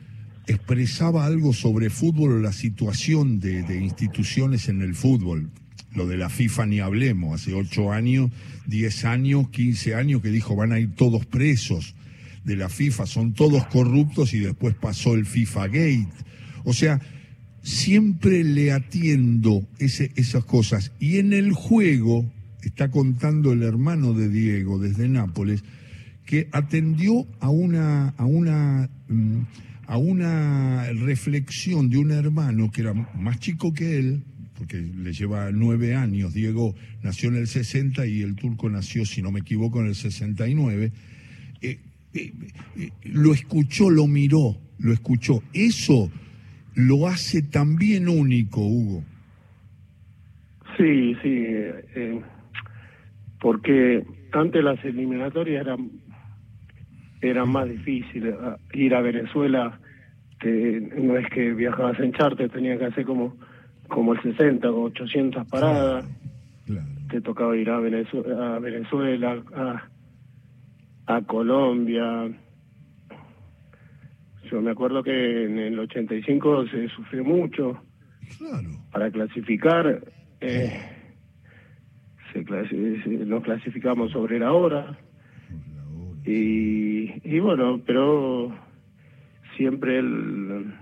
expresaba 0.48 1.24
algo 1.24 1.52
sobre 1.52 1.90
fútbol 1.90 2.32
o 2.32 2.38
la 2.40 2.52
situación 2.52 3.38
de, 3.38 3.62
de, 3.62 3.80
instituciones 3.80 4.68
en 4.68 4.82
el 4.82 4.94
fútbol. 4.94 5.50
Lo 5.94 6.06
de 6.06 6.16
la 6.16 6.28
FIFA 6.28 6.66
ni 6.66 6.80
hablemos, 6.80 7.40
hace 7.40 7.54
ocho 7.54 7.92
años, 7.92 8.30
diez 8.66 9.04
años, 9.04 9.48
quince 9.50 9.94
años 9.94 10.22
que 10.22 10.30
dijo 10.30 10.56
van 10.56 10.72
a 10.72 10.78
ir 10.78 10.94
todos 10.94 11.24
presos 11.26 11.94
de 12.44 12.56
la 12.56 12.68
FIFA, 12.68 13.06
son 13.06 13.34
todos 13.34 13.66
corruptos 13.66 14.34
y 14.34 14.40
después 14.40 14.74
pasó 14.74 15.14
el 15.14 15.26
FIFA 15.26 15.66
Gate. 15.68 16.08
O 16.64 16.72
sea, 16.72 17.00
siempre 17.62 18.42
le 18.44 18.72
atiendo 18.72 19.66
esas 19.78 20.44
cosas. 20.44 20.92
Y 20.98 21.18
en 21.18 21.32
el 21.32 21.52
juego, 21.52 22.30
está 22.62 22.90
contando 22.90 23.52
el 23.52 23.62
hermano 23.62 24.14
de 24.14 24.28
Diego 24.28 24.78
desde 24.78 25.08
Nápoles, 25.08 25.62
que 26.24 26.48
atendió 26.52 27.26
a 27.40 27.48
una, 27.48 28.10
a 28.10 28.24
una, 28.24 28.90
mm, 29.08 29.40
a 29.88 29.96
una 29.96 30.92
reflexión 30.92 31.90
de 31.90 31.98
un 31.98 32.12
hermano 32.12 32.70
que 32.70 32.82
era 32.82 32.92
más 32.92 33.40
chico 33.40 33.72
que 33.72 33.98
él, 33.98 34.22
porque 34.56 34.76
le 34.76 35.12
lleva 35.12 35.50
nueve 35.50 35.94
años. 35.94 36.34
Diego 36.34 36.74
nació 37.02 37.30
en 37.30 37.36
el 37.36 37.46
60 37.46 38.06
y 38.06 38.22
el 38.22 38.36
turco 38.36 38.68
nació, 38.68 39.04
si 39.04 39.22
no 39.22 39.32
me 39.32 39.40
equivoco, 39.40 39.80
en 39.80 39.86
el 39.88 39.94
69. 39.94 40.92
Eh, 41.62 41.78
eh, 42.14 42.32
eh, 42.76 42.90
lo 43.04 43.32
escuchó, 43.32 43.90
lo 43.90 44.06
miró, 44.06 44.56
lo 44.78 44.92
escuchó. 44.92 45.42
Eso 45.52 46.10
lo 46.74 47.08
hace 47.08 47.42
también 47.42 48.08
único, 48.08 48.60
Hugo. 48.60 49.02
Sí, 50.76 51.16
sí, 51.22 51.44
eh, 51.44 52.20
porque 53.40 54.04
antes 54.32 54.62
las 54.62 54.82
eliminatorias 54.84 55.66
eran, 55.66 55.90
eran 57.20 57.50
más 57.50 57.68
difíciles. 57.68 58.34
Ah, 58.40 58.56
ir 58.72 58.94
a 58.94 59.00
Venezuela, 59.00 59.78
no 60.44 61.16
es 61.16 61.28
que 61.30 61.52
viajabas 61.52 61.98
en 62.00 62.12
charter, 62.12 62.48
tenía 62.50 62.78
que 62.78 62.86
hacer 62.86 63.04
como, 63.04 63.36
como 63.88 64.14
el 64.14 64.22
60 64.22 64.70
o 64.70 64.82
800 64.84 65.46
paradas. 65.48 66.04
Te 67.10 67.20
tocaba 67.22 67.56
ir 67.56 67.70
a 67.70 67.78
Venezuela, 67.80 68.56
a, 68.56 68.58
Venezuela 68.58 69.42
a, 69.54 69.88
a 71.14 71.22
Colombia, 71.22 72.30
Yo 74.50 74.60
me 74.60 74.70
acuerdo 74.70 75.02
que 75.02 75.44
en 75.44 75.58
el 75.58 75.78
85 75.78 76.68
se 76.68 76.88
sufrió 76.90 77.24
mucho. 77.24 77.82
Claro. 78.36 78.68
Para 78.92 79.10
clasificar, 79.10 80.02
eh, 80.40 80.80
se 82.32 82.44
nos 83.24 83.42
clasificamos 83.42 84.12
sobre 84.12 84.38
la 84.38 84.52
hora. 84.52 84.98
Y, 86.28 87.22
y 87.24 87.38
bueno, 87.38 87.80
pero 87.86 88.52
siempre 89.56 89.98
él, 89.98 90.74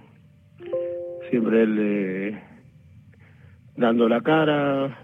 siempre 1.30 1.62
él 1.62 1.78
eh, 1.78 2.42
dando 3.76 4.08
la 4.08 4.22
cara, 4.22 4.98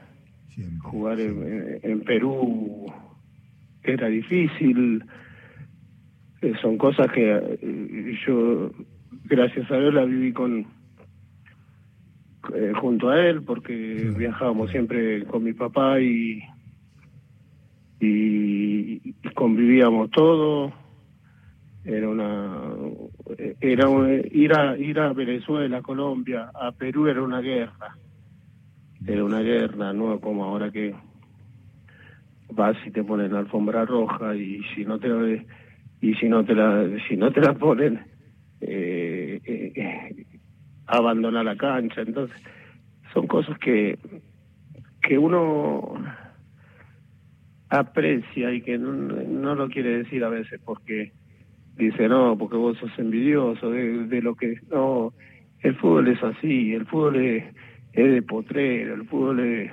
jugar 0.83 1.21
en, 1.21 2.01
Perú 2.01 2.93
era 3.85 4.09
difícil, 4.09 5.05
eh, 6.41 6.55
son 6.61 6.77
cosas 6.77 7.07
que 7.13 7.37
eh, 7.63 8.19
yo, 8.27 8.73
gracias 9.27 9.71
a 9.71 9.77
Dios, 9.77 9.95
la 9.95 10.05
viví 10.05 10.33
con 10.33 10.67
junto 12.81 13.11
a 13.11 13.25
él, 13.29 13.43
porque 13.43 14.13
viajábamos 14.19 14.73
siempre 14.73 15.23
con 15.27 15.45
mi 15.45 15.53
papá 15.53 16.01
y 18.03 19.15
convivíamos 19.35 20.11
todos. 20.11 20.73
Era 21.85 22.09
una 22.09 22.75
era 23.61 23.89
ir 24.31 24.53
a 24.55 24.77
ir 24.77 24.99
a 24.99 25.13
Venezuela 25.13 25.83
Colombia 25.83 26.51
a 26.53 26.73
Perú 26.73 27.07
era 27.07 27.23
una 27.23 27.41
guerra. 27.41 27.97
Era 29.07 29.25
una 29.25 29.41
guerra 29.41 29.93
no 29.93 30.21
como 30.21 30.45
ahora 30.45 30.71
que 30.71 30.95
vas 32.51 32.77
y 32.87 32.91
te 32.91 33.05
ponen 33.05 33.33
la 33.33 33.41
alfombra 33.41 33.85
roja 33.85 34.35
y 34.35 34.63
si 34.75 34.85
no 34.85 34.99
te 34.99 35.47
y 36.01 36.15
si 36.15 36.29
no 36.29 36.45
te 36.45 36.55
la 36.55 36.89
si 37.09 37.17
no 37.17 37.31
te 37.33 37.41
la 37.41 37.55
ponen 37.55 38.01
eh, 38.61 39.41
eh, 39.45 40.27
abandona 40.87 41.45
la 41.45 41.57
cancha. 41.57 42.01
Entonces 42.01 42.37
son 43.13 43.29
cosas 43.29 43.57
que 43.59 43.97
que 45.03 45.19
uno 45.19 45.95
aprecia 47.73 48.53
y 48.53 48.61
que 48.61 48.77
no, 48.77 49.55
lo 49.55 49.69
quiere 49.69 50.03
decir 50.03 50.23
a 50.25 50.29
veces 50.29 50.61
porque 50.63 51.13
dice 51.77 52.07
no, 52.07 52.37
porque 52.37 52.57
vos 52.57 52.77
sos 52.77 52.91
envidioso 52.99 53.71
de, 53.71 54.21
lo 54.21 54.35
que... 54.35 54.59
No, 54.71 55.15
el 55.61 55.75
fútbol 55.77 56.09
es 56.09 56.23
así, 56.23 56.75
el 56.75 56.85
fútbol 56.85 57.17
es, 57.17 57.45
de 57.95 58.23
potrero, 58.23 58.95
el 58.95 59.05
fútbol 59.07 59.41
es, 59.41 59.71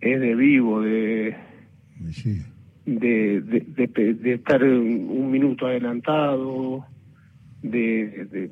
de 0.00 0.34
vivo, 0.34 0.82
de, 0.82 1.34
de, 2.84 3.40
de, 3.40 4.14
de, 4.14 4.34
estar 4.34 4.62
un, 4.62 5.30
minuto 5.30 5.66
adelantado, 5.66 6.84
de, 7.62 8.26
de, 8.30 8.50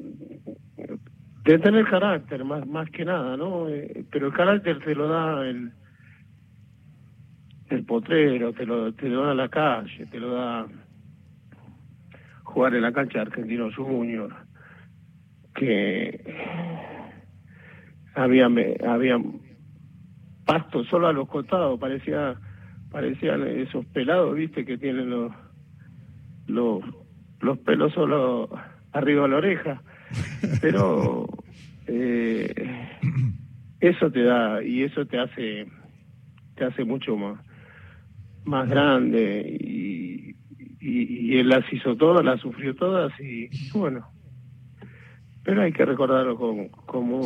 de 1.45 1.59
tener 1.59 1.85
carácter 1.85 2.45
más, 2.45 2.67
más 2.67 2.89
que 2.91 3.05
nada, 3.05 3.37
¿no? 3.37 3.69
Eh, 3.69 4.05
pero 4.11 4.29
el 4.29 4.33
carácter 4.33 4.79
te 4.79 4.95
lo 4.95 5.09
da 5.09 5.47
el 5.47 5.73
el 7.73 7.85
potrero, 7.85 8.53
te 8.53 8.67
lo, 8.67 8.93
te 8.93 9.09
lo 9.09 9.25
da 9.25 9.35
la 9.35 9.49
calle, 9.49 10.07
te 10.07 10.21
lo 10.21 10.35
da 10.35 10.67
jugar 12.43 12.75
en 12.75 12.83
la 12.83 12.93
cancha 12.93 13.19
de 13.19 13.23
Argentino 13.23 13.71
Junior, 13.75 14.35
que 15.55 16.21
había, 18.15 18.47
había 18.47 19.19
pasto 20.45 20.85
solo 20.85 21.09
a 21.09 21.13
los 21.13 21.29
costados, 21.29 21.81
parecía 21.81 22.37
parecían 22.91 23.47
esos 23.49 23.87
pelados, 23.87 24.37
viste, 24.37 24.67
que 24.67 24.77
tienen 24.77 25.09
los, 25.09 25.33
los, 26.47 26.85
los 27.41 27.59
pelos 27.61 27.93
solo 27.95 28.51
arriba 28.93 29.23
de 29.23 29.29
la 29.29 29.37
oreja. 29.37 29.83
Pero 30.61 31.27
eh, 31.87 32.89
eso 33.81 34.11
te 34.11 34.23
da 34.23 34.63
y 34.63 34.83
eso 34.83 35.07
te 35.07 35.19
hace 35.19 35.67
te 36.55 36.67
hace 36.67 36.85
mucho 36.85 37.17
más 37.17 37.41
más 38.45 38.69
grande 38.69 39.41
y, 39.61 40.37
y, 40.81 41.39
él 41.39 41.49
las 41.49 41.71
hizo 41.73 41.97
todas, 41.97 42.25
las 42.25 42.41
sufrió 42.41 42.75
todas 42.75 43.13
y, 43.21 43.49
bueno, 43.73 44.07
pero 45.45 45.63
hay 45.63 45.73
que 45.73 45.85
recordarlo 45.85 46.37
como 46.37 46.71
como, 46.71 47.21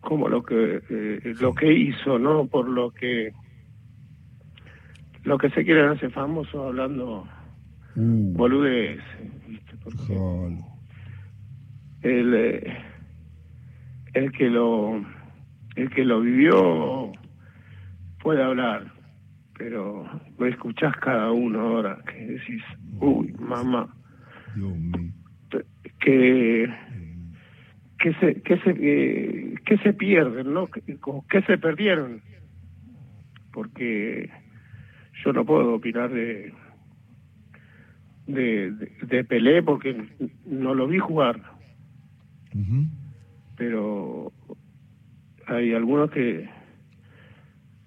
como 0.00 0.28
lo 0.28 0.42
que 0.42 0.82
eh, 0.88 1.34
lo 1.40 1.54
que 1.54 1.72
hizo, 1.72 2.18
¿no? 2.18 2.46
Por 2.46 2.68
lo 2.68 2.90
que 2.90 3.32
lo 5.24 5.38
que 5.38 5.50
se 5.50 5.64
quiere 5.64 5.86
hacer 5.86 6.10
famoso 6.10 6.68
hablando 6.68 7.26
uh. 7.96 8.32
boludez, 8.34 9.00
el, 12.02 12.34
eh, 12.34 12.76
el 14.12 14.32
que 14.32 14.50
lo 14.50 15.04
el 15.76 15.90
que 15.90 16.04
lo 16.04 16.20
vivió 16.20 17.12
puede 18.22 18.42
hablar 18.42 18.93
pero 19.56 20.04
lo 20.38 20.46
escuchás 20.46 20.96
cada 20.96 21.30
uno 21.30 21.60
ahora 21.60 21.98
que 22.06 22.26
decís, 22.26 22.62
uy, 23.00 23.32
mamá, 23.38 23.94
que 26.00 26.68
que 27.98 28.14
se 28.14 28.42
que 28.42 28.58
se 28.58 28.74
que, 29.64 29.78
se 29.78 29.92
pierden, 29.94 30.52
¿no? 30.52 30.66
Que, 30.66 31.42
se 31.46 31.58
perdieron, 31.58 32.20
porque 33.52 34.28
yo 35.24 35.32
no 35.32 35.44
puedo 35.44 35.74
opinar 35.74 36.10
de 36.10 36.52
de, 38.26 38.72
de, 39.02 39.24
Pelé 39.24 39.62
porque 39.62 39.96
no 40.46 40.74
lo 40.74 40.88
vi 40.88 40.98
jugar, 40.98 41.40
pero 43.56 44.32
hay 45.46 45.72
algunos 45.72 46.10
que 46.10 46.48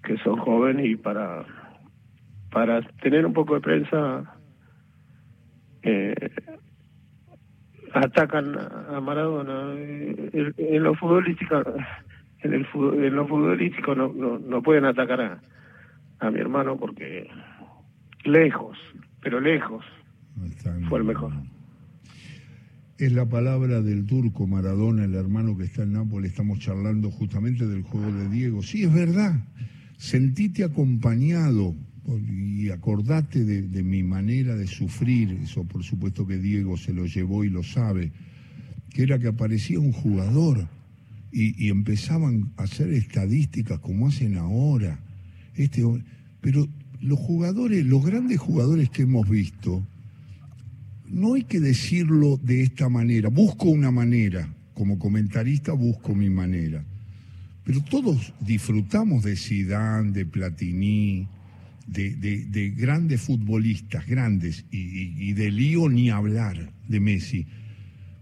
que 0.02 0.16
son 0.18 0.38
jóvenes 0.38 0.86
y 0.86 0.96
para 0.96 1.44
para 2.50 2.82
tener 3.02 3.26
un 3.26 3.32
poco 3.32 3.54
de 3.54 3.60
prensa 3.60 4.24
eh, 5.82 6.30
atacan 7.92 8.56
a 8.58 9.00
Maradona 9.00 9.72
en, 9.74 10.82
lo 10.82 10.94
futbolístico 10.94 11.62
en 12.40 12.52
el 12.52 12.66
en 12.74 13.14
lo 13.14 13.26
futbolístico 13.26 13.94
no, 13.94 14.12
no, 14.12 14.62
pueden 14.62 14.84
atacar 14.84 15.20
a, 15.20 15.40
a 16.20 16.30
mi 16.30 16.40
hermano 16.40 16.76
porque 16.76 17.28
lejos 18.24 18.78
pero 19.20 19.40
lejos 19.40 19.84
fue 20.88 20.98
el 20.98 21.04
mejor 21.04 21.32
es 22.98 23.12
la 23.12 23.26
palabra 23.26 23.80
del 23.80 24.06
turco 24.06 24.48
Maradona, 24.48 25.04
el 25.04 25.14
hermano 25.14 25.56
que 25.56 25.62
está 25.62 25.84
en 25.84 25.92
Nápoles. 25.92 26.32
Estamos 26.32 26.58
charlando 26.58 27.12
justamente 27.12 27.64
del 27.64 27.82
juego 27.82 28.10
de 28.10 28.28
Diego. 28.28 28.60
Sí, 28.60 28.82
es 28.82 28.92
verdad. 28.92 29.36
Sentite 29.98 30.64
acompañado 30.64 31.76
y 32.16 32.70
acordate 32.70 33.44
de, 33.44 33.82
mi 33.82 34.02
manera 34.02 34.56
de 34.56 34.66
sufrir, 34.66 35.32
eso 35.42 35.64
por 35.64 35.84
supuesto 35.84 36.26
que 36.26 36.38
Diego 36.38 36.76
se 36.76 36.92
lo 36.92 37.04
llevó 37.06 37.44
y 37.44 37.50
lo 37.50 37.62
sabe, 37.62 38.12
que 38.90 39.02
era 39.02 39.18
que 39.18 39.28
aparecía 39.28 39.78
un 39.78 39.92
jugador 39.92 40.68
y, 41.30 41.68
empezaban 41.68 42.52
a 42.56 42.62
hacer 42.62 42.92
estadísticas 42.92 43.80
como 43.80 44.08
hacen 44.08 44.38
ahora. 44.38 44.98
Este, 45.54 45.82
pero 46.40 46.66
los 47.00 47.18
jugadores, 47.18 47.84
los 47.84 48.04
grandes 48.04 48.38
jugadores 48.38 48.88
que 48.88 49.02
hemos 49.02 49.28
visto, 49.28 49.86
no 51.06 51.34
hay 51.34 51.44
que 51.44 51.60
decirlo 51.60 52.38
de 52.42 52.62
esta 52.62 52.88
manera. 52.88 53.28
Busco 53.28 53.68
una 53.68 53.90
manera, 53.90 54.54
como 54.72 54.98
comentarista 54.98 55.72
busco 55.72 56.14
mi 56.14 56.30
manera. 56.30 56.84
Pero 57.64 57.82
todos 57.82 58.32
disfrutamos 58.40 59.24
de 59.24 59.36
Sidán, 59.36 60.14
de 60.14 60.24
Platini, 60.24 61.28
de, 61.88 62.74
grandes 62.76 63.20
futbolistas, 63.20 64.06
grandes, 64.06 64.64
y, 64.70 65.32
de 65.32 65.50
Lío 65.50 65.88
ni 65.88 66.10
hablar 66.10 66.72
de 66.86 67.00
Messi. 67.00 67.46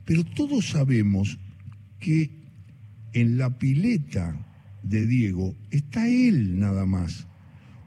Pero 0.04 0.24
todos 0.24 0.68
sabemos 0.70 1.38
que 1.98 2.30
en 3.12 3.38
la 3.38 3.58
pileta 3.58 4.46
de 4.82 5.06
Diego 5.06 5.56
está 5.70 6.08
él 6.08 6.58
nada 6.60 6.86
más, 6.86 7.26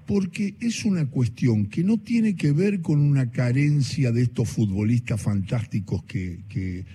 porque 0.05 0.55
es 0.59 0.85
una 0.85 1.05
cuestión 1.05 1.67
que 1.67 1.83
no 1.83 1.97
tiene 1.99 2.35
que 2.35 2.51
ver 2.51 2.81
con 2.81 2.99
una 2.99 3.31
carencia 3.31 4.11
de 4.11 4.23
estos 4.23 4.49
futbolistas 4.49 5.21
fantásticos 5.21 6.03
que, 6.03 6.39
que 6.49 6.85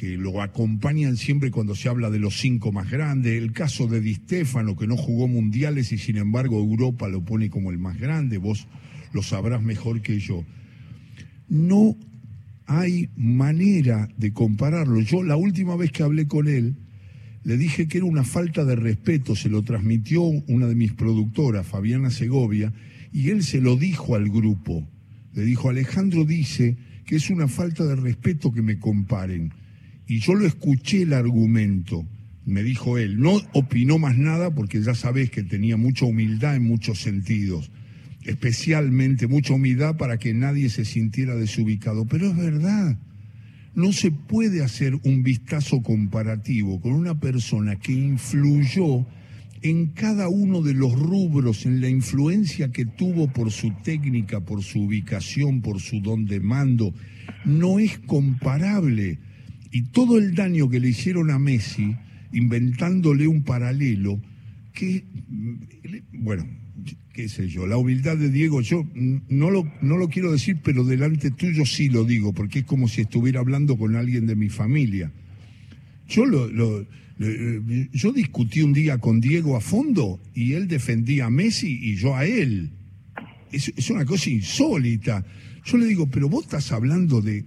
que 0.00 0.16
lo 0.16 0.40
acompañan 0.40 1.18
siempre 1.18 1.50
cuando 1.50 1.74
se 1.74 1.90
habla 1.90 2.08
de 2.08 2.18
los 2.18 2.40
cinco 2.40 2.72
más 2.72 2.90
grandes, 2.90 3.34
el 3.34 3.52
caso 3.52 3.86
de 3.86 4.00
Di 4.00 4.14
Stefano, 4.14 4.74
que 4.74 4.86
no 4.86 4.96
jugó 4.96 5.28
mundiales 5.28 5.92
y 5.92 5.98
sin 5.98 6.16
embargo 6.16 6.58
Europa 6.58 7.06
lo 7.06 7.22
pone 7.22 7.50
como 7.50 7.70
el 7.70 7.76
más 7.76 8.00
grande, 8.00 8.38
vos 8.38 8.66
lo 9.12 9.22
sabrás 9.22 9.62
mejor 9.62 10.00
que 10.00 10.18
yo. 10.18 10.42
No 11.50 11.98
hay 12.64 13.10
manera 13.14 14.08
de 14.16 14.32
compararlo. 14.32 15.02
Yo 15.02 15.22
la 15.22 15.36
última 15.36 15.76
vez 15.76 15.92
que 15.92 16.02
hablé 16.02 16.26
con 16.26 16.48
él, 16.48 16.76
le 17.44 17.58
dije 17.58 17.86
que 17.86 17.98
era 17.98 18.06
una 18.06 18.24
falta 18.24 18.64
de 18.64 18.76
respeto, 18.76 19.36
se 19.36 19.50
lo 19.50 19.60
transmitió 19.64 20.22
una 20.22 20.66
de 20.66 20.76
mis 20.76 20.94
productoras, 20.94 21.66
Fabiana 21.66 22.08
Segovia, 22.08 22.72
y 23.12 23.28
él 23.28 23.42
se 23.42 23.60
lo 23.60 23.76
dijo 23.76 24.14
al 24.14 24.30
grupo. 24.30 24.88
Le 25.34 25.44
dijo, 25.44 25.68
Alejandro 25.68 26.24
dice 26.24 26.78
que 27.04 27.16
es 27.16 27.28
una 27.28 27.48
falta 27.48 27.84
de 27.84 27.96
respeto 27.96 28.50
que 28.50 28.62
me 28.62 28.78
comparen. 28.78 29.59
Y 30.10 30.18
yo 30.18 30.34
lo 30.34 30.44
escuché 30.44 31.02
el 31.02 31.12
argumento, 31.12 32.04
me 32.44 32.64
dijo 32.64 32.98
él, 32.98 33.20
no 33.20 33.40
opinó 33.52 34.00
más 34.00 34.18
nada 34.18 34.52
porque 34.52 34.82
ya 34.82 34.96
sabés 34.96 35.30
que 35.30 35.44
tenía 35.44 35.76
mucha 35.76 36.04
humildad 36.04 36.56
en 36.56 36.64
muchos 36.64 37.00
sentidos, 37.00 37.70
especialmente 38.24 39.28
mucha 39.28 39.54
humildad 39.54 39.96
para 39.96 40.18
que 40.18 40.34
nadie 40.34 40.68
se 40.68 40.84
sintiera 40.84 41.36
desubicado, 41.36 42.06
pero 42.06 42.26
es 42.26 42.36
verdad. 42.36 42.98
No 43.76 43.92
se 43.92 44.10
puede 44.10 44.64
hacer 44.64 44.98
un 45.04 45.22
vistazo 45.22 45.80
comparativo 45.80 46.80
con 46.80 46.90
una 46.90 47.20
persona 47.20 47.76
que 47.76 47.92
influyó 47.92 49.06
en 49.62 49.92
cada 49.92 50.28
uno 50.28 50.60
de 50.60 50.74
los 50.74 50.92
rubros, 50.92 51.66
en 51.66 51.80
la 51.80 51.88
influencia 51.88 52.72
que 52.72 52.84
tuvo 52.84 53.32
por 53.32 53.52
su 53.52 53.70
técnica, 53.84 54.40
por 54.40 54.64
su 54.64 54.80
ubicación, 54.86 55.62
por 55.62 55.78
su 55.78 56.00
don 56.00 56.26
de 56.26 56.40
mando, 56.40 56.92
no 57.44 57.78
es 57.78 58.00
comparable. 58.00 59.20
Y 59.70 59.82
todo 59.82 60.18
el 60.18 60.34
daño 60.34 60.68
que 60.68 60.80
le 60.80 60.88
hicieron 60.88 61.30
a 61.30 61.38
Messi, 61.38 61.96
inventándole 62.32 63.26
un 63.26 63.42
paralelo, 63.42 64.20
que, 64.72 65.04
bueno, 66.12 66.46
qué 67.12 67.28
sé 67.28 67.48
yo, 67.48 67.66
la 67.66 67.76
humildad 67.76 68.16
de 68.16 68.30
Diego, 68.30 68.60
yo 68.60 68.86
no 68.94 69.50
lo, 69.50 69.70
no 69.82 69.96
lo 69.96 70.08
quiero 70.08 70.32
decir, 70.32 70.58
pero 70.62 70.84
delante 70.84 71.30
tuyo 71.30 71.66
sí 71.66 71.88
lo 71.88 72.04
digo, 72.04 72.32
porque 72.32 72.60
es 72.60 72.64
como 72.64 72.88
si 72.88 73.02
estuviera 73.02 73.40
hablando 73.40 73.76
con 73.76 73.96
alguien 73.96 74.26
de 74.26 74.36
mi 74.36 74.48
familia. 74.48 75.12
Yo 76.08 76.26
lo, 76.26 76.48
yo 77.92 78.12
discutí 78.12 78.62
un 78.62 78.72
día 78.72 78.98
con 78.98 79.20
Diego 79.20 79.56
a 79.56 79.60
fondo 79.60 80.20
y 80.34 80.54
él 80.54 80.68
defendía 80.68 81.26
a 81.26 81.30
Messi 81.30 81.78
y 81.82 81.96
yo 81.96 82.16
a 82.16 82.24
él. 82.24 82.70
Es, 83.52 83.90
una 83.90 84.04
cosa 84.04 84.30
insólita. 84.30 85.24
Yo 85.64 85.76
le 85.76 85.86
digo, 85.86 86.06
pero 86.08 86.28
vos 86.28 86.44
estás 86.44 86.72
hablando 86.72 87.20
de, 87.20 87.44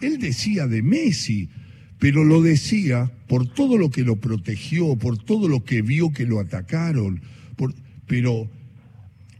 Él 0.00 0.18
decía 0.18 0.66
de 0.66 0.82
Messi, 0.82 1.48
pero 2.02 2.24
lo 2.24 2.42
decía 2.42 3.12
por 3.28 3.46
todo 3.46 3.78
lo 3.78 3.92
que 3.92 4.02
lo 4.02 4.16
protegió, 4.16 4.96
por 4.96 5.22
todo 5.22 5.46
lo 5.46 5.62
que 5.62 5.82
vio 5.82 6.10
que 6.10 6.26
lo 6.26 6.40
atacaron. 6.40 7.22
Pero 8.08 8.50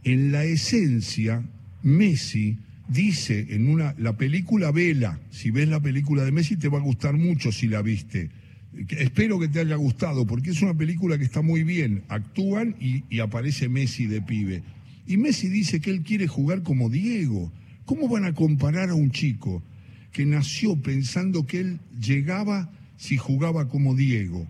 en 0.05 0.31
la 0.31 0.45
esencia, 0.45 1.43
Messi 1.81 2.59
dice 2.87 3.47
en 3.49 3.67
una. 3.67 3.93
La 3.97 4.15
película 4.15 4.71
Vela, 4.71 5.19
si 5.29 5.51
ves 5.51 5.67
la 5.67 5.81
película 5.81 6.23
de 6.23 6.31
Messi 6.31 6.55
te 6.55 6.69
va 6.69 6.77
a 6.77 6.81
gustar 6.83 7.17
mucho 7.17 7.51
si 7.51 7.67
la 7.67 7.81
viste 7.81 8.29
Espero 8.97 9.41
que 9.41 9.49
te 9.49 9.59
haya 9.59 9.75
gustado, 9.75 10.25
porque 10.25 10.51
es 10.51 10.61
una 10.61 10.73
película 10.73 11.17
que 11.17 11.25
está 11.25 11.41
muy 11.41 11.65
bien. 11.65 12.03
Actúan 12.07 12.77
y, 12.79 13.19
aparece 13.19 13.67
Messi 13.67 14.05
de 14.05 14.21
pibe. 14.21 14.63
Y 15.05 15.17
Messi 15.17 15.49
dice 15.49 15.81
que 15.81 15.91
él 15.91 16.01
quiere 16.01 16.27
jugar 16.27 16.63
como 16.63 16.89
Diego. 16.89 17.51
¿Cómo 17.83 18.07
van 18.07 18.23
a 18.23 18.33
comparar 18.33 18.89
a 18.89 18.95
un 18.95 19.11
chico 19.11 19.61
que 20.13 20.25
nació 20.25 20.81
pensando 20.81 21.45
que 21.45 21.59
él 21.59 21.79
llegaba 21.99 22.71
si 22.95 23.17
jugaba 23.17 23.67
como 23.67 23.95
Diego? 23.95 24.47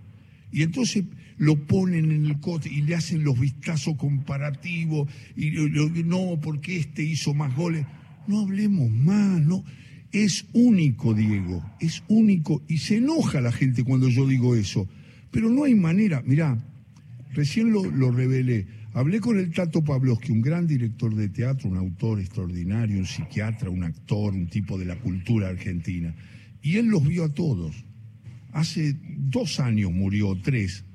Y 0.52 0.62
entonces 0.62 1.06
lo 1.38 1.65
ponen 1.65 2.12
en 2.12 2.26
el 2.26 2.39
cote 2.39 2.69
y 2.69 2.82
le 2.84 2.95
hacen 2.95 3.23
los 3.23 3.39
vistazos 3.39 3.95
comparativos 3.97 5.10
y 5.36 5.52
no, 6.04 6.39
porque 6.41 6.78
este 6.78 7.04
hizo 7.04 7.34
más 7.34 7.56
goles. 7.56 7.86
No 8.28 8.41
hablemos 8.41 8.89
más, 8.91 9.41
no. 9.41 9.63
Es 10.12 10.45
único, 10.54 11.15
Diego, 11.15 11.65
es 11.80 12.04
único. 12.08 12.62
Y 12.67 12.78
se 12.78 12.97
enoja 12.97 13.41
la 13.41 13.52
gente 13.52 13.84
cuando 13.84 14.10
yo 14.10 14.28
digo 14.28 14.56
eso. 14.56 14.88
Pero 15.32 15.49
no 15.49 15.63
hay 15.63 15.73
manera. 15.73 16.21
Mirá, 16.23 16.63
recién 17.34 17.71
lo, 17.71 17.84
lo 17.84 18.12
revelé. 18.12 18.67
Hablé 18.95 19.19
con 19.19 19.39
el 19.39 19.51
Tato 19.51 19.84
Pavlovsky, 19.84 20.32
un 20.32 20.41
gran 20.41 20.67
director 20.67 21.15
de 21.15 21.27
teatro, 21.27 21.67
un 21.67 21.77
autor 21.77 22.19
extraordinario, 22.19 22.99
un 22.99 23.08
psiquiatra, 23.08 23.71
un 23.71 23.84
actor, 23.84 24.34
un 24.34 24.47
tipo 24.47 24.77
de 24.77 24.86
la 24.86 24.95
cultura 24.99 25.49
argentina. 25.49 26.13
Y 26.62 26.77
él 26.77 26.88
los 26.88 27.03
vio 27.03 27.23
a 27.23 27.34
todos. 27.34 27.86
Hace 28.51 28.95
dos 29.17 29.60
años 29.60 29.91
murió, 29.91 30.39
tres. 30.43 30.86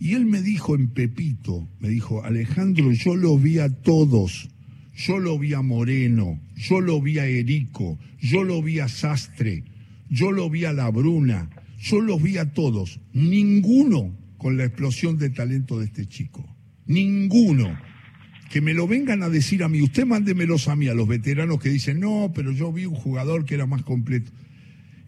Y 0.00 0.14
él 0.14 0.26
me 0.26 0.42
dijo 0.42 0.74
en 0.74 0.88
Pepito, 0.88 1.68
me 1.78 1.88
dijo, 1.88 2.24
Alejandro, 2.24 2.90
yo 2.90 3.14
los 3.14 3.40
vi 3.40 3.60
a 3.60 3.68
todos. 3.68 4.48
Yo 4.96 5.20
lo 5.20 5.38
vi 5.38 5.54
a 5.54 5.62
Moreno, 5.62 6.40
yo 6.56 6.80
lo 6.80 7.00
vi 7.00 7.20
a 7.20 7.26
Erico, 7.26 8.00
yo 8.20 8.42
lo 8.42 8.60
vi 8.60 8.80
a 8.80 8.88
Sastre, 8.88 9.62
yo 10.10 10.32
lo 10.32 10.50
vi 10.50 10.64
a 10.64 10.72
La 10.72 10.90
Bruna, 10.90 11.48
yo 11.78 12.00
los 12.00 12.20
vi 12.20 12.38
a 12.38 12.52
todos. 12.52 13.00
Ninguno 13.12 14.12
con 14.38 14.56
la 14.56 14.64
explosión 14.64 15.16
de 15.18 15.30
talento 15.30 15.78
de 15.78 15.84
este 15.84 16.06
chico. 16.06 16.57
Ninguno. 16.88 17.78
Que 18.50 18.60
me 18.60 18.74
lo 18.74 18.88
vengan 18.88 19.22
a 19.22 19.28
decir 19.28 19.62
a 19.62 19.68
mí, 19.68 19.80
usted 19.82 20.06
mándemelos 20.06 20.68
a 20.68 20.74
mí, 20.74 20.88
a 20.88 20.94
los 20.94 21.06
veteranos 21.06 21.60
que 21.60 21.68
dicen, 21.68 22.00
no, 22.00 22.32
pero 22.34 22.50
yo 22.50 22.72
vi 22.72 22.86
un 22.86 22.94
jugador 22.94 23.44
que 23.44 23.54
era 23.54 23.66
más 23.66 23.82
completo. 23.82 24.32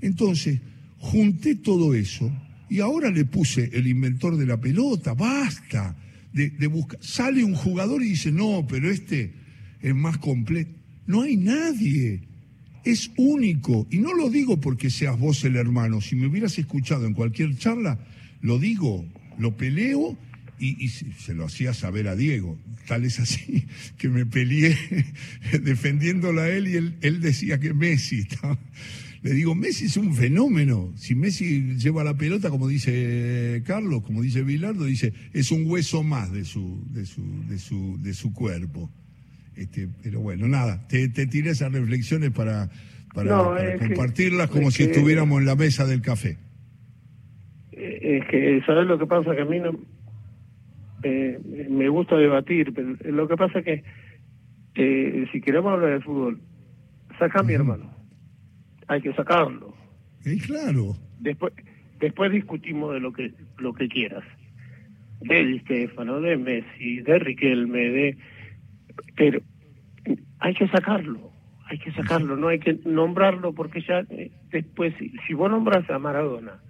Entonces, 0.00 0.60
junté 0.98 1.56
todo 1.56 1.94
eso 1.94 2.30
y 2.68 2.80
ahora 2.80 3.10
le 3.10 3.24
puse 3.24 3.70
el 3.72 3.86
inventor 3.86 4.36
de 4.36 4.46
la 4.46 4.60
pelota, 4.60 5.14
basta 5.14 5.96
de, 6.32 6.50
de 6.50 6.66
buscar. 6.66 7.00
Sale 7.02 7.42
un 7.42 7.54
jugador 7.54 8.02
y 8.02 8.10
dice, 8.10 8.30
no, 8.30 8.66
pero 8.68 8.90
este 8.90 9.32
es 9.80 9.94
más 9.94 10.18
completo. 10.18 10.72
No 11.06 11.22
hay 11.22 11.36
nadie. 11.36 12.20
Es 12.84 13.10
único. 13.16 13.86
Y 13.90 13.98
no 13.98 14.14
lo 14.14 14.30
digo 14.30 14.60
porque 14.60 14.90
seas 14.90 15.18
vos 15.18 15.44
el 15.44 15.56
hermano. 15.56 16.00
Si 16.00 16.14
me 16.14 16.26
hubieras 16.26 16.58
escuchado 16.58 17.06
en 17.06 17.14
cualquier 17.14 17.56
charla, 17.56 17.98
lo 18.42 18.58
digo, 18.58 19.04
lo 19.38 19.56
peleo 19.56 20.16
y, 20.60 20.88
se 20.88 21.34
lo 21.34 21.46
hacía 21.46 21.72
saber 21.72 22.08
a 22.08 22.16
Diego. 22.16 22.58
Tal 22.86 23.04
es 23.04 23.18
así 23.18 23.66
que 23.98 24.08
me 24.08 24.26
peleé 24.26 24.76
defendiéndolo 25.62 26.42
a 26.42 26.48
él 26.48 26.68
y 26.68 26.76
él, 26.76 27.20
decía 27.20 27.58
que 27.58 27.72
Messi 27.72 28.26
Le 29.22 29.32
digo, 29.32 29.54
Messi 29.54 29.86
es 29.86 29.96
un 29.96 30.14
fenómeno. 30.14 30.92
Si 30.96 31.14
Messi 31.14 31.76
lleva 31.76 32.04
la 32.04 32.16
pelota, 32.16 32.50
como 32.50 32.68
dice 32.68 33.62
Carlos, 33.66 34.02
como 34.02 34.22
dice 34.22 34.42
Bilardo, 34.42 34.84
dice, 34.84 35.12
es 35.32 35.50
un 35.50 35.64
hueso 35.66 36.02
más 36.02 36.32
de 36.32 36.44
su, 36.44 36.86
de 36.90 37.06
su, 37.06 37.46
de 37.48 37.58
su, 37.58 37.98
de 38.02 38.14
su 38.14 38.32
cuerpo. 38.32 38.90
Este, 39.56 39.88
pero 40.02 40.20
bueno, 40.20 40.48
nada, 40.48 40.86
te, 40.88 41.08
tiré 41.08 41.50
esas 41.50 41.72
reflexiones 41.72 42.30
para, 42.30 42.70
para, 43.14 43.78
compartirlas 43.78 44.48
como 44.48 44.70
si 44.70 44.84
estuviéramos 44.84 45.40
en 45.40 45.46
la 45.46 45.56
mesa 45.56 45.86
del 45.86 46.00
café. 46.00 46.38
Es 47.72 48.26
que, 48.26 48.62
¿sabes 48.66 48.86
lo 48.86 48.98
que 48.98 49.06
pasa? 49.06 49.34
Que 49.34 49.42
a 49.42 49.44
mí 49.44 49.58
no, 49.58 49.78
eh, 51.02 51.38
me 51.68 51.88
gusta 51.88 52.16
debatir, 52.16 52.72
pero 52.74 52.96
lo 53.12 53.28
que 53.28 53.36
pasa 53.36 53.60
es 53.60 53.64
que 53.64 53.84
eh, 54.74 55.26
si 55.32 55.40
queremos 55.40 55.72
hablar 55.72 55.92
de 55.92 56.00
fútbol, 56.00 56.40
saca 57.18 57.40
a 57.40 57.42
mi 57.42 57.54
hermano. 57.54 57.90
Hay 58.86 59.00
que 59.00 59.12
sacarlo. 59.14 59.74
y 60.24 60.38
claro. 60.38 60.94
Después, 61.18 61.52
después 61.98 62.32
discutimos 62.32 62.94
de 62.94 63.00
lo 63.00 63.12
que 63.12 63.32
lo 63.58 63.72
que 63.74 63.88
quieras. 63.88 64.24
De 65.20 65.44
Di 65.44 65.58
Stefano, 65.60 66.20
de 66.20 66.36
Messi, 66.36 67.00
de 67.00 67.18
Riquelme, 67.18 67.78
de 67.78 68.18
pero 69.16 69.40
hay 70.38 70.54
que 70.54 70.68
sacarlo, 70.68 71.30
hay 71.66 71.78
que 71.78 71.92
sacarlo, 71.92 72.36
no 72.36 72.48
hay 72.48 72.58
que 72.58 72.78
nombrarlo 72.84 73.52
porque 73.52 73.82
ya 73.82 74.00
eh, 74.10 74.30
después, 74.50 74.94
si, 75.26 75.34
vos 75.34 75.50
nombras 75.50 75.88
a 75.90 75.98
Maradona, 75.98 76.60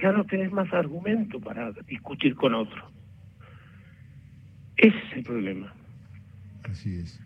ya 0.00 0.12
no 0.12 0.24
tenés 0.24 0.52
más 0.52 0.72
argumento 0.72 1.40
para 1.40 1.72
discutir 1.86 2.34
con 2.34 2.54
otro. 2.54 2.90
Ese 4.80 4.96
es 4.96 5.16
el 5.16 5.22
problema. 5.24 5.74
Así 6.64 6.96
es. 6.96 7.20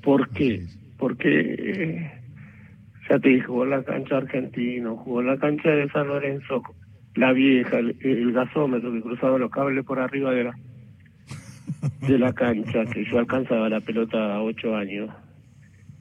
¿Por 0.00 0.28
qué? 0.30 0.64
Porque 0.96 1.54
eh, 1.58 2.12
ya 3.10 3.18
te 3.18 3.30
dije, 3.30 3.46
jugó 3.46 3.66
la 3.66 3.82
cancha 3.82 4.18
argentino, 4.18 4.96
jugó 4.96 5.22
la 5.22 5.36
cancha 5.38 5.70
de 5.70 5.88
San 5.88 6.06
Lorenzo, 6.06 6.62
la 7.16 7.32
vieja, 7.32 7.78
el, 7.78 7.96
el 8.00 8.32
gasómetro 8.32 8.92
que 8.92 9.00
cruzaba 9.00 9.38
los 9.38 9.50
cables 9.50 9.84
por 9.84 9.98
arriba 9.98 10.30
de 10.30 10.44
la 10.44 10.54
de 12.06 12.18
la 12.18 12.32
cancha, 12.32 12.84
que 12.86 13.04
yo 13.04 13.18
alcanzaba 13.18 13.68
la 13.68 13.80
pelota 13.80 14.36
a 14.36 14.42
ocho 14.42 14.76
años. 14.76 15.10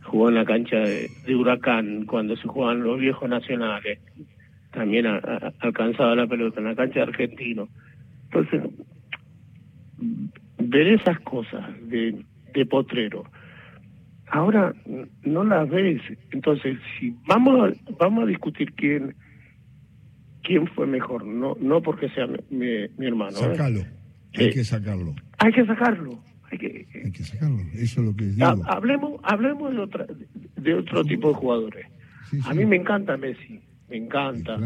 Jugó 0.04 0.30
en 0.30 0.36
la 0.36 0.46
cancha 0.46 0.78
de, 0.78 1.10
Huracán 1.36 2.06
cuando 2.06 2.36
se 2.36 2.48
jugaban 2.48 2.84
los 2.84 3.00
viejos 3.00 3.28
nacionales. 3.28 4.00
También 4.72 5.08
alcanzaba 5.08 6.16
la 6.16 6.28
pelota 6.28 6.60
en 6.60 6.68
la 6.68 6.76
cancha 6.76 6.96
de 6.96 7.02
Argentino. 7.02 7.68
Entonces, 8.26 8.64
ver 10.74 10.88
esas 10.88 11.20
cosas 11.20 11.64
de, 11.88 12.26
de 12.54 12.66
potrero, 12.66 13.24
ahora 14.28 14.74
no 15.24 15.44
las 15.44 15.70
ves. 15.70 16.02
Entonces, 16.32 16.80
si 17.00 17.16
vamos 17.28 17.72
a, 17.72 17.94
vamos 18.00 18.24
a 18.24 18.28
discutir 18.28 18.74
quién 18.74 19.16
quién 20.42 20.68
fue 20.68 20.88
mejor, 20.88 21.26
no 21.26 21.56
no 21.62 21.82
porque 21.82 22.10
sea 22.10 22.28
mi, 22.28 22.68
mi, 22.98 23.06
hermano. 23.06 23.38
¿eh? 23.38 23.56
Sácalo, 23.56 23.82
hay 24.34 24.50
que 24.50 24.64
sacarlo. 24.64 25.16
Hay 25.38 25.54
que 25.54 25.66
sacarlo. 25.66 26.24
Hay 26.52 26.58
que, 26.58 26.88
hay 27.04 27.12
que 27.12 27.24
sacarlo, 27.24 27.60
eso 27.74 28.02
es 28.02 28.08
lo 28.08 28.16
que 28.16 28.26
digo. 28.26 28.46
hablemos, 28.68 29.20
hablemos 29.24 29.72
de, 29.74 29.80
otra, 29.80 30.06
de 30.56 30.74
otro 30.76 31.04
tipo 31.04 31.30
de 31.30 31.34
jugadores. 31.36 31.88
A 32.46 32.54
mí 32.54 32.66
me 32.66 32.76
encanta 32.76 33.18
Messi, 33.18 33.60
me 33.90 33.98
encanta. 33.98 34.60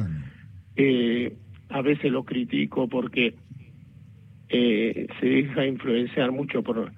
Eh, 0.76 1.34
a 1.70 1.82
veces 1.82 2.12
lo 2.12 2.24
critico 2.24 2.89
porque 2.89 3.36
eh, 4.50 5.08
se 5.20 5.26
deja 5.26 5.66
influenciar 5.66 6.32
mucho 6.32 6.64
por 6.64 6.92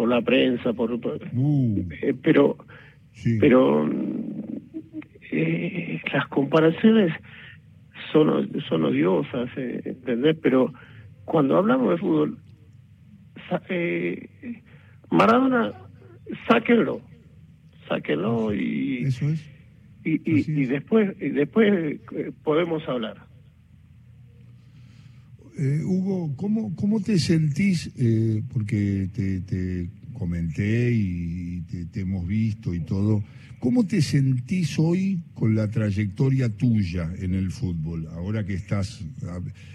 por 0.00 0.08
la 0.08 0.22
prensa, 0.22 0.72
por, 0.72 0.92
uh. 0.92 1.88
eh, 2.00 2.14
pero 2.22 2.56
pero 3.38 3.86
eh, 5.30 6.00
las 6.12 6.26
comparaciones 6.28 7.12
son, 8.10 8.50
son 8.68 8.84
odiosas, 8.84 9.50
eh, 9.56 9.82
¿entendés? 9.84 10.36
Pero 10.42 10.72
cuando 11.26 11.58
hablamos 11.58 11.90
de 11.90 11.98
fútbol, 11.98 12.38
Maradona, 15.10 15.72
sáquenlo, 16.48 17.02
sáquenlo 17.88 18.54
y, 18.54 19.06
y, 20.04 20.20
y, 20.24 20.64
después, 20.64 21.14
y 21.20 21.28
después 21.28 22.00
podemos 22.42 22.88
hablar. 22.88 23.29
Eh, 25.60 25.84
Hugo, 25.84 26.34
¿cómo, 26.36 26.74
¿cómo 26.74 27.00
te 27.00 27.18
sentís? 27.18 27.90
Eh, 27.98 28.42
porque 28.50 29.10
te, 29.12 29.42
te, 29.42 29.90
comenté 30.14 30.90
y 30.90 31.60
te, 31.92 32.00
hemos 32.00 32.26
visto 32.26 32.74
y 32.74 32.80
todo. 32.80 33.22
¿Cómo 33.58 33.86
te 33.86 34.00
sentís 34.00 34.78
hoy 34.78 35.22
con 35.34 35.54
la 35.54 35.70
trayectoria 35.70 36.48
tuya 36.48 37.12
en 37.18 37.34
el 37.34 37.50
fútbol? 37.50 38.06
Ahora 38.06 38.46
que 38.46 38.54
estás 38.54 39.04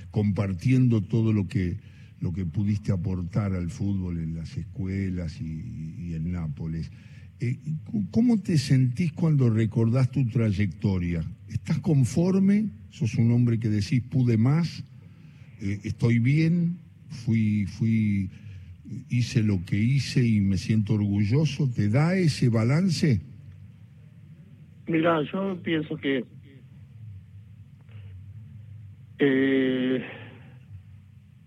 compartiendo 0.09 1.03
todo 1.03 1.31
lo 1.31 1.47
que, 1.47 1.77
lo 2.19 2.33
que 2.33 2.47
pudiste 2.47 2.91
aportar 2.91 3.53
al 3.53 3.69
fútbol 3.69 4.17
en 4.17 4.33
las 4.33 4.57
escuelas 4.57 5.39
y, 5.39 6.15
en 6.15 6.31
Nápoles. 6.31 6.89
Eh, 7.39 7.59
¿Cómo 8.09 8.39
te 8.39 8.57
sentís 8.57 9.13
cuando 9.13 9.51
recordás 9.51 10.09
tu 10.09 10.25
trayectoria? 10.25 11.23
¿Estás 11.47 11.77
conforme? 11.77 12.71
¿Sos 12.89 13.13
un 13.15 13.31
hombre 13.31 13.59
que 13.59 13.69
decís 13.69 14.01
pude 14.01 14.35
más? 14.35 14.83
Eh, 15.61 15.79
¿Estoy 15.83 16.19
bien? 16.19 16.77
¿Fui, 17.09 17.65
fui, 17.65 18.29
hice 19.09 19.43
lo 19.43 19.63
que 19.65 19.77
hice 19.77 20.25
y 20.25 20.41
me 20.41 20.57
siento 20.57 20.93
orgulloso? 20.93 21.69
¿Te 21.69 21.89
da 21.89 22.15
ese 22.15 22.49
balance? 22.49 23.21
Mira, 24.87 25.21
yo 25.31 25.57
pienso 25.63 25.95
que 25.97 26.23
eh, 29.19 30.03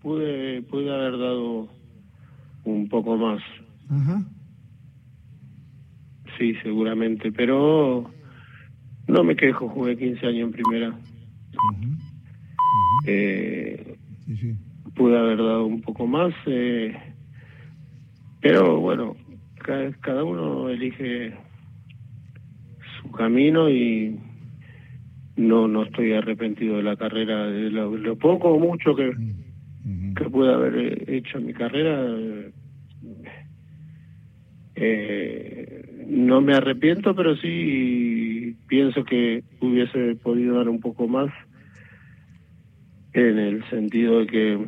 pude, 0.01 0.61
pude 0.63 0.93
haber 0.93 1.17
dado 1.17 1.69
un 2.63 2.89
poco 2.89 3.17
más. 3.17 3.41
Ajá. 3.89 4.23
Sí, 6.37 6.53
seguramente, 6.63 7.31
pero 7.31 8.09
no 9.07 9.23
me 9.23 9.35
quejo, 9.35 9.69
jugué 9.69 9.97
15 9.97 10.25
años 10.25 10.47
en 10.47 10.51
primera. 10.51 10.99
Eh, 13.05 13.88
pude 14.95 15.17
haber 15.17 15.37
dado 15.37 15.65
un 15.65 15.81
poco 15.81 16.07
más, 16.07 16.33
eh, 16.45 16.95
pero 18.41 18.79
bueno, 18.79 19.15
cada, 19.63 19.91
cada 20.01 20.23
uno 20.23 20.69
elige 20.69 21.33
su 23.01 23.11
camino 23.11 23.69
y 23.69 24.19
no 25.35 25.67
no 25.67 25.83
estoy 25.83 26.13
arrepentido 26.13 26.77
de 26.77 26.83
la 26.83 26.97
carrera, 26.97 27.47
de 27.47 27.69
lo, 27.71 28.15
poco 28.17 28.49
o 28.49 28.59
mucho 28.59 28.95
que, 28.95 29.11
que 30.15 30.29
pude 30.29 30.53
haber 30.53 31.09
hecho 31.09 31.37
en 31.37 31.45
mi 31.45 31.53
carrera. 31.53 32.05
Eh, 34.75 36.05
no 36.07 36.41
me 36.41 36.53
arrepiento, 36.53 37.15
pero 37.15 37.35
sí 37.37 38.57
pienso 38.67 39.03
que 39.03 39.43
hubiese 39.61 40.15
podido 40.15 40.55
dar 40.55 40.69
un 40.69 40.79
poco 40.79 41.07
más 41.07 41.31
en 43.13 43.39
el 43.39 43.69
sentido 43.69 44.19
de 44.19 44.27
que 44.27 44.65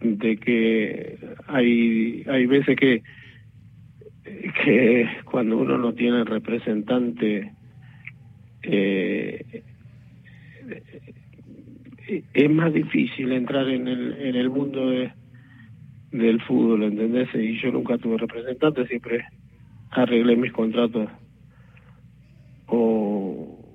de 0.00 0.36
que 0.36 1.18
hay 1.46 2.24
hay 2.28 2.46
veces 2.46 2.76
que 2.76 3.02
cuando 5.24 5.58
uno 5.58 5.78
no 5.78 5.94
tiene 5.94 6.24
representante 6.24 7.52
eh, 8.62 9.62
es 12.32 12.50
más 12.50 12.72
difícil 12.72 13.32
entrar 13.32 13.68
en 13.68 13.88
el, 13.88 14.12
en 14.20 14.36
el 14.36 14.50
mundo 14.50 14.90
de, 14.90 15.12
del 16.12 16.40
fútbol, 16.42 16.84
¿entendés? 16.84 17.28
Y 17.34 17.60
yo 17.60 17.72
nunca 17.72 17.98
tuve 17.98 18.18
representante, 18.18 18.86
siempre 18.86 19.24
arreglé 19.90 20.36
mis 20.36 20.52
contratos 20.52 21.08
o, 22.66 23.74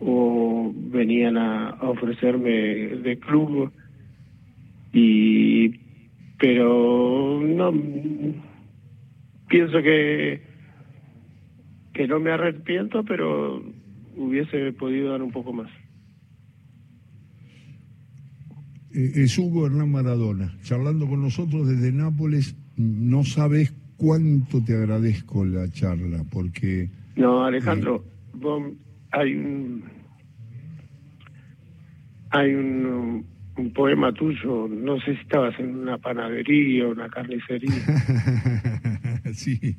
o 0.00 0.72
venían 0.74 1.36
a, 1.36 1.76
ofrecerme 1.82 2.50
de 2.50 3.18
club. 3.18 3.70
Y 4.92 5.78
pero 6.38 7.40
no 7.42 7.72
pienso 9.48 9.82
que 9.82 10.42
que 11.92 12.08
no 12.08 12.18
me 12.18 12.32
arrepiento 12.32 13.04
pero 13.04 13.62
hubiese 14.16 14.72
podido 14.72 15.12
dar 15.12 15.22
un 15.22 15.30
poco 15.30 15.52
más. 15.52 15.70
Eh, 18.92 19.12
es 19.16 19.38
Hugo 19.38 19.66
Hernán 19.66 19.90
Maradona 19.92 20.56
charlando 20.62 21.08
con 21.08 21.22
nosotros 21.22 21.68
desde 21.68 21.92
Nápoles. 21.92 22.56
No 22.76 23.24
sabes 23.24 23.72
cuánto 23.96 24.62
te 24.64 24.74
agradezco 24.74 25.44
la 25.44 25.70
charla 25.70 26.24
porque 26.30 26.88
no 27.16 27.44
Alejandro 27.44 28.02
eh, 28.34 28.40
hay 29.12 29.34
un 29.34 29.84
hay 32.30 32.54
un, 32.54 33.26
un, 33.56 33.72
poema 33.72 34.12
tuyo, 34.12 34.68
no 34.68 35.00
sé 35.00 35.16
si 35.16 35.20
estabas 35.22 35.58
en 35.58 35.74
una 35.74 35.98
panadería 35.98 36.86
o 36.86 36.92
una 36.92 37.08
carnicería. 37.08 37.72
sí, 39.34 39.76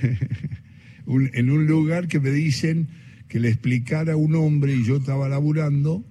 en 1.06 1.50
un 1.50 1.66
lugar 1.66 2.06
que 2.06 2.20
me 2.20 2.30
dicen 2.30 2.86
que 3.28 3.40
le 3.40 3.48
explicara 3.48 4.12
a 4.12 4.16
un 4.16 4.36
hombre 4.36 4.74
y 4.74 4.84
yo 4.84 4.98
estaba 4.98 5.28
laburando 5.28 6.04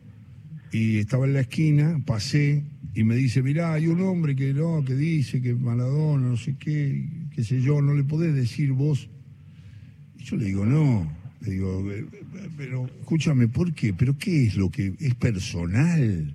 y 0.71 0.97
estaba 0.97 1.25
en 1.25 1.33
la 1.33 1.41
esquina, 1.41 2.01
pasé 2.05 2.63
y 2.93 3.03
me 3.03 3.15
dice, 3.15 3.41
mirá, 3.41 3.73
hay 3.73 3.87
un 3.87 4.01
hombre 4.01 4.35
que 4.35 4.53
no, 4.53 4.83
que 4.83 4.95
dice 4.95 5.41
que 5.41 5.53
Maladona, 5.53 6.29
no 6.29 6.35
sé 6.35 6.57
qué, 6.57 7.07
qué 7.31 7.43
sé 7.43 7.61
yo, 7.61 7.81
no 7.81 7.93
le 7.93 8.03
podés 8.03 8.33
decir 8.33 8.71
vos. 8.71 9.09
Y 10.17 10.23
yo 10.23 10.35
le 10.35 10.45
digo, 10.45 10.65
no, 10.65 11.07
le 11.41 11.51
digo, 11.51 11.85
pero 12.57 12.89
escúchame, 12.99 13.47
¿por 13.47 13.73
qué? 13.73 13.93
¿Pero 13.93 14.17
qué 14.17 14.47
es 14.47 14.55
lo 14.55 14.69
que 14.69 14.95
es 14.99 15.15
personal? 15.15 16.33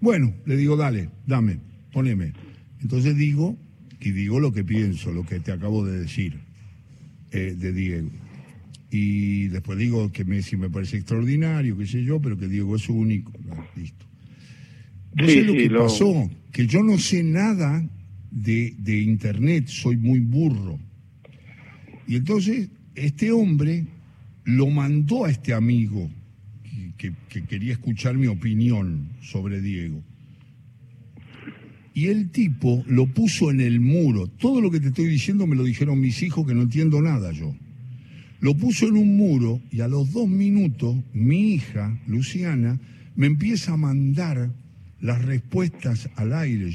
Bueno, 0.00 0.34
le 0.44 0.56
digo, 0.56 0.76
dale, 0.76 1.08
dame, 1.26 1.58
poneme. 1.92 2.32
Entonces 2.80 3.16
digo, 3.16 3.56
y 4.00 4.10
digo 4.10 4.40
lo 4.40 4.52
que 4.52 4.64
pienso, 4.64 5.12
lo 5.12 5.24
que 5.24 5.40
te 5.40 5.52
acabo 5.52 5.84
de 5.84 6.00
decir 6.00 6.38
eh, 7.30 7.54
de 7.56 7.72
Diego. 7.72 8.10
Y 8.90 9.48
después 9.48 9.78
digo 9.78 10.12
que 10.12 10.24
Messi 10.24 10.56
me 10.56 10.70
parece 10.70 10.98
extraordinario, 10.98 11.76
qué 11.76 11.86
sé 11.86 12.04
yo, 12.04 12.20
pero 12.20 12.36
que 12.36 12.46
Diego 12.46 12.76
es 12.76 12.88
único. 12.88 13.32
listo. 13.74 14.04
No 15.16 15.26
sé 15.26 15.42
lo 15.42 15.52
que 15.52 15.70
pasó, 15.70 16.30
que 16.52 16.66
yo 16.66 16.82
no 16.82 16.98
sé 16.98 17.22
nada 17.22 17.88
de, 18.30 18.74
de 18.78 19.00
Internet, 19.00 19.68
soy 19.68 19.96
muy 19.96 20.20
burro. 20.20 20.78
Y 22.06 22.16
entonces 22.16 22.68
este 22.94 23.32
hombre 23.32 23.86
lo 24.44 24.68
mandó 24.68 25.24
a 25.24 25.30
este 25.30 25.52
amigo 25.54 26.10
que, 26.96 27.12
quería 27.44 27.72
escuchar 27.72 28.16
mi 28.16 28.26
opinión 28.26 29.10
sobre 29.20 29.60
Diego. 29.60 30.02
Y 31.92 32.06
el 32.06 32.30
tipo 32.30 32.84
lo 32.86 33.06
puso 33.06 33.50
en 33.50 33.60
el 33.60 33.80
muro. 33.80 34.26
Todo 34.26 34.60
lo 34.60 34.70
que 34.70 34.80
te 34.80 34.88
estoy 34.88 35.06
diciendo 35.06 35.46
me 35.46 35.56
lo 35.56 35.64
dijeron 35.64 36.00
mis 36.00 36.22
hijos 36.22 36.46
que 36.46 36.54
no 36.54 36.62
entiendo 36.62 37.00
nada 37.00 37.32
yo. 37.32 37.54
Lo 38.40 38.56
puso 38.56 38.88
en 38.88 38.96
un 38.96 39.16
muro 39.16 39.60
y 39.70 39.80
a 39.80 39.88
los 39.88 40.12
dos 40.12 40.28
minutos 40.28 40.96
mi 41.12 41.54
hija, 41.54 41.98
Luciana, 42.06 42.80
me 43.14 43.26
empieza 43.26 43.74
a 43.74 43.76
mandar 43.76 44.52
las 45.00 45.24
respuestas 45.24 46.10
al 46.16 46.32
aire. 46.32 46.70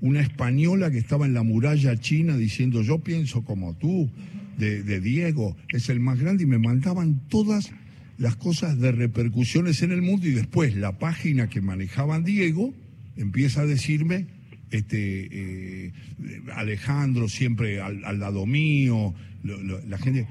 Una 0.00 0.20
española 0.20 0.90
que 0.90 0.98
estaba 0.98 1.26
en 1.26 1.34
la 1.34 1.42
muralla 1.42 1.96
china 1.96 2.36
diciendo 2.36 2.82
yo 2.82 2.98
pienso 2.98 3.44
como 3.44 3.74
tú, 3.74 4.10
de, 4.56 5.00
Diego, 5.00 5.56
es 5.70 5.88
el 5.88 6.00
más 6.00 6.18
grande, 6.18 6.44
y 6.44 6.46
me 6.46 6.58
mandaban 6.58 7.20
todas 7.28 7.72
las 8.18 8.36
cosas 8.36 8.78
de 8.78 8.92
repercusiones 8.92 9.82
en 9.82 9.90
el 9.90 10.02
mundo 10.02 10.26
y 10.26 10.32
después 10.32 10.76
la 10.76 10.98
página 10.98 11.48
que 11.48 11.60
manejaba 11.60 12.20
Diego 12.20 12.72
empieza 13.16 13.62
a 13.62 13.66
decirme, 13.66 14.26
este, 14.70 15.86
eh, 15.86 15.92
Alejandro 16.54 17.28
siempre 17.28 17.80
al, 17.80 18.18
lado 18.18 18.46
mío, 18.46 19.14
la 19.42 19.98
gente... 19.98 20.28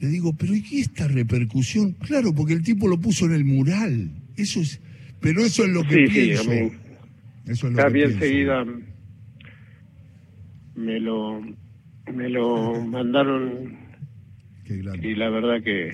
Le 0.00 0.08
digo, 0.08 0.34
pero 0.34 0.52
¿y 0.52 0.62
qué 0.62 0.80
esta 0.80 1.06
repercusión? 1.06 1.92
Claro, 1.92 2.34
porque 2.34 2.54
el 2.54 2.62
tipo 2.64 2.88
lo 2.88 2.98
puso 2.98 3.26
en 3.26 3.34
el 3.34 3.44
mural. 3.44 4.10
Eso 4.36 4.60
es, 4.60 4.80
pero 5.20 5.44
eso 5.44 5.64
es 5.64 5.70
lo 5.70 5.84
que 5.84 6.08
pienso. 6.08 6.50
eso 7.46 7.68
es 7.68 7.72
lo 7.72 7.84
que 7.84 7.92
bien 7.92 8.18
seguida 8.18 8.64
me 10.74 11.00
lo 11.00 11.40
me 12.12 12.28
lo 12.28 12.80
mandaron 12.82 13.76
y 15.02 15.14
la 15.14 15.28
verdad 15.28 15.62
que 15.62 15.92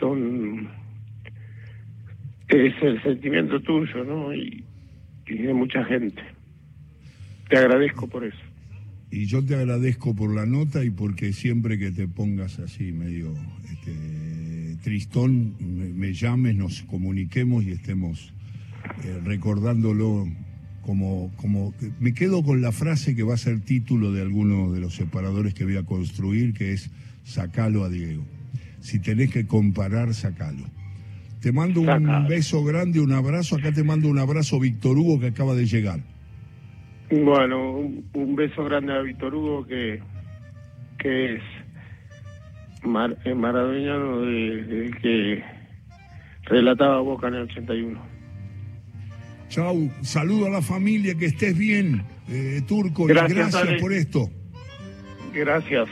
son 0.00 0.68
es 2.48 2.74
el 2.82 3.02
sentimiento 3.02 3.60
tuyo, 3.60 4.04
¿no? 4.04 4.34
Y, 4.34 4.64
y 5.26 5.38
de 5.38 5.52
mucha 5.52 5.84
gente. 5.84 6.22
Te 7.48 7.58
agradezco 7.58 8.08
por 8.08 8.24
eso. 8.24 8.38
y 9.10 9.26
yo 9.26 9.44
te 9.44 9.54
agradezco 9.54 10.14
por 10.14 10.34
la 10.34 10.46
nota 10.46 10.84
y 10.84 10.90
porque 10.90 11.32
siempre 11.32 11.78
que 11.78 11.90
te 11.90 12.08
pongas 12.08 12.58
así 12.58 12.92
medio 12.92 13.34
este, 13.64 14.76
tristón, 14.82 15.56
me, 15.60 16.12
llames, 16.12 16.56
nos 16.56 16.82
comuniquemos 16.82 17.64
y 17.64 17.72
estemos 17.72 18.32
eh, 19.04 19.20
recordándolo 19.24 20.26
como, 20.86 21.32
como... 21.36 21.74
Me 21.98 22.14
quedo 22.14 22.44
con 22.44 22.62
la 22.62 22.70
frase 22.70 23.16
que 23.16 23.24
va 23.24 23.34
a 23.34 23.38
ser 23.38 23.60
título 23.60 24.12
de 24.12 24.22
alguno 24.22 24.72
de 24.72 24.80
los 24.80 24.94
separadores 24.94 25.52
que 25.52 25.64
voy 25.64 25.76
a 25.76 25.82
construir, 25.82 26.54
que 26.54 26.72
es 26.72 26.90
sacalo 27.24 27.82
a 27.82 27.88
Diego. 27.88 28.24
Si 28.80 29.00
tenés 29.00 29.32
que 29.32 29.46
comparar, 29.46 30.14
sacalo. 30.14 30.64
Te 31.40 31.50
mando 31.50 31.80
un 31.80 32.28
beso 32.28 32.64
grande, 32.64 33.00
un 33.00 33.12
abrazo. 33.12 33.56
Acá 33.56 33.72
te 33.72 33.82
mando 33.82 34.08
un 34.08 34.18
abrazo 34.18 34.60
Víctor 34.60 34.96
Hugo 34.96 35.18
que 35.18 35.26
acaba 35.26 35.54
de 35.54 35.66
llegar. 35.66 36.00
Bueno, 37.10 37.78
un, 38.14 38.36
beso 38.36 38.64
grande 38.64 38.92
a 38.92 39.00
Víctor 39.00 39.34
Hugo 39.34 39.66
que, 39.66 40.00
que 40.98 41.34
es 41.34 41.42
mar, 42.84 43.16
maravilloso 43.34 44.22
de, 44.22 44.90
que 45.02 45.42
relataba 46.44 47.00
Boca 47.00 47.28
en 47.28 47.34
el 47.34 47.42
81. 47.42 48.15
Chau, 49.48 49.90
saludo 50.02 50.46
a 50.46 50.50
la 50.50 50.62
familia, 50.62 51.14
que 51.14 51.26
estés 51.26 51.56
bien, 51.56 52.02
eh, 52.28 52.60
Turco, 52.66 53.04
gracias, 53.04 53.30
y 53.30 53.34
gracias 53.34 53.80
por 53.80 53.92
esto. 53.92 54.30
Gracias. 55.32 55.88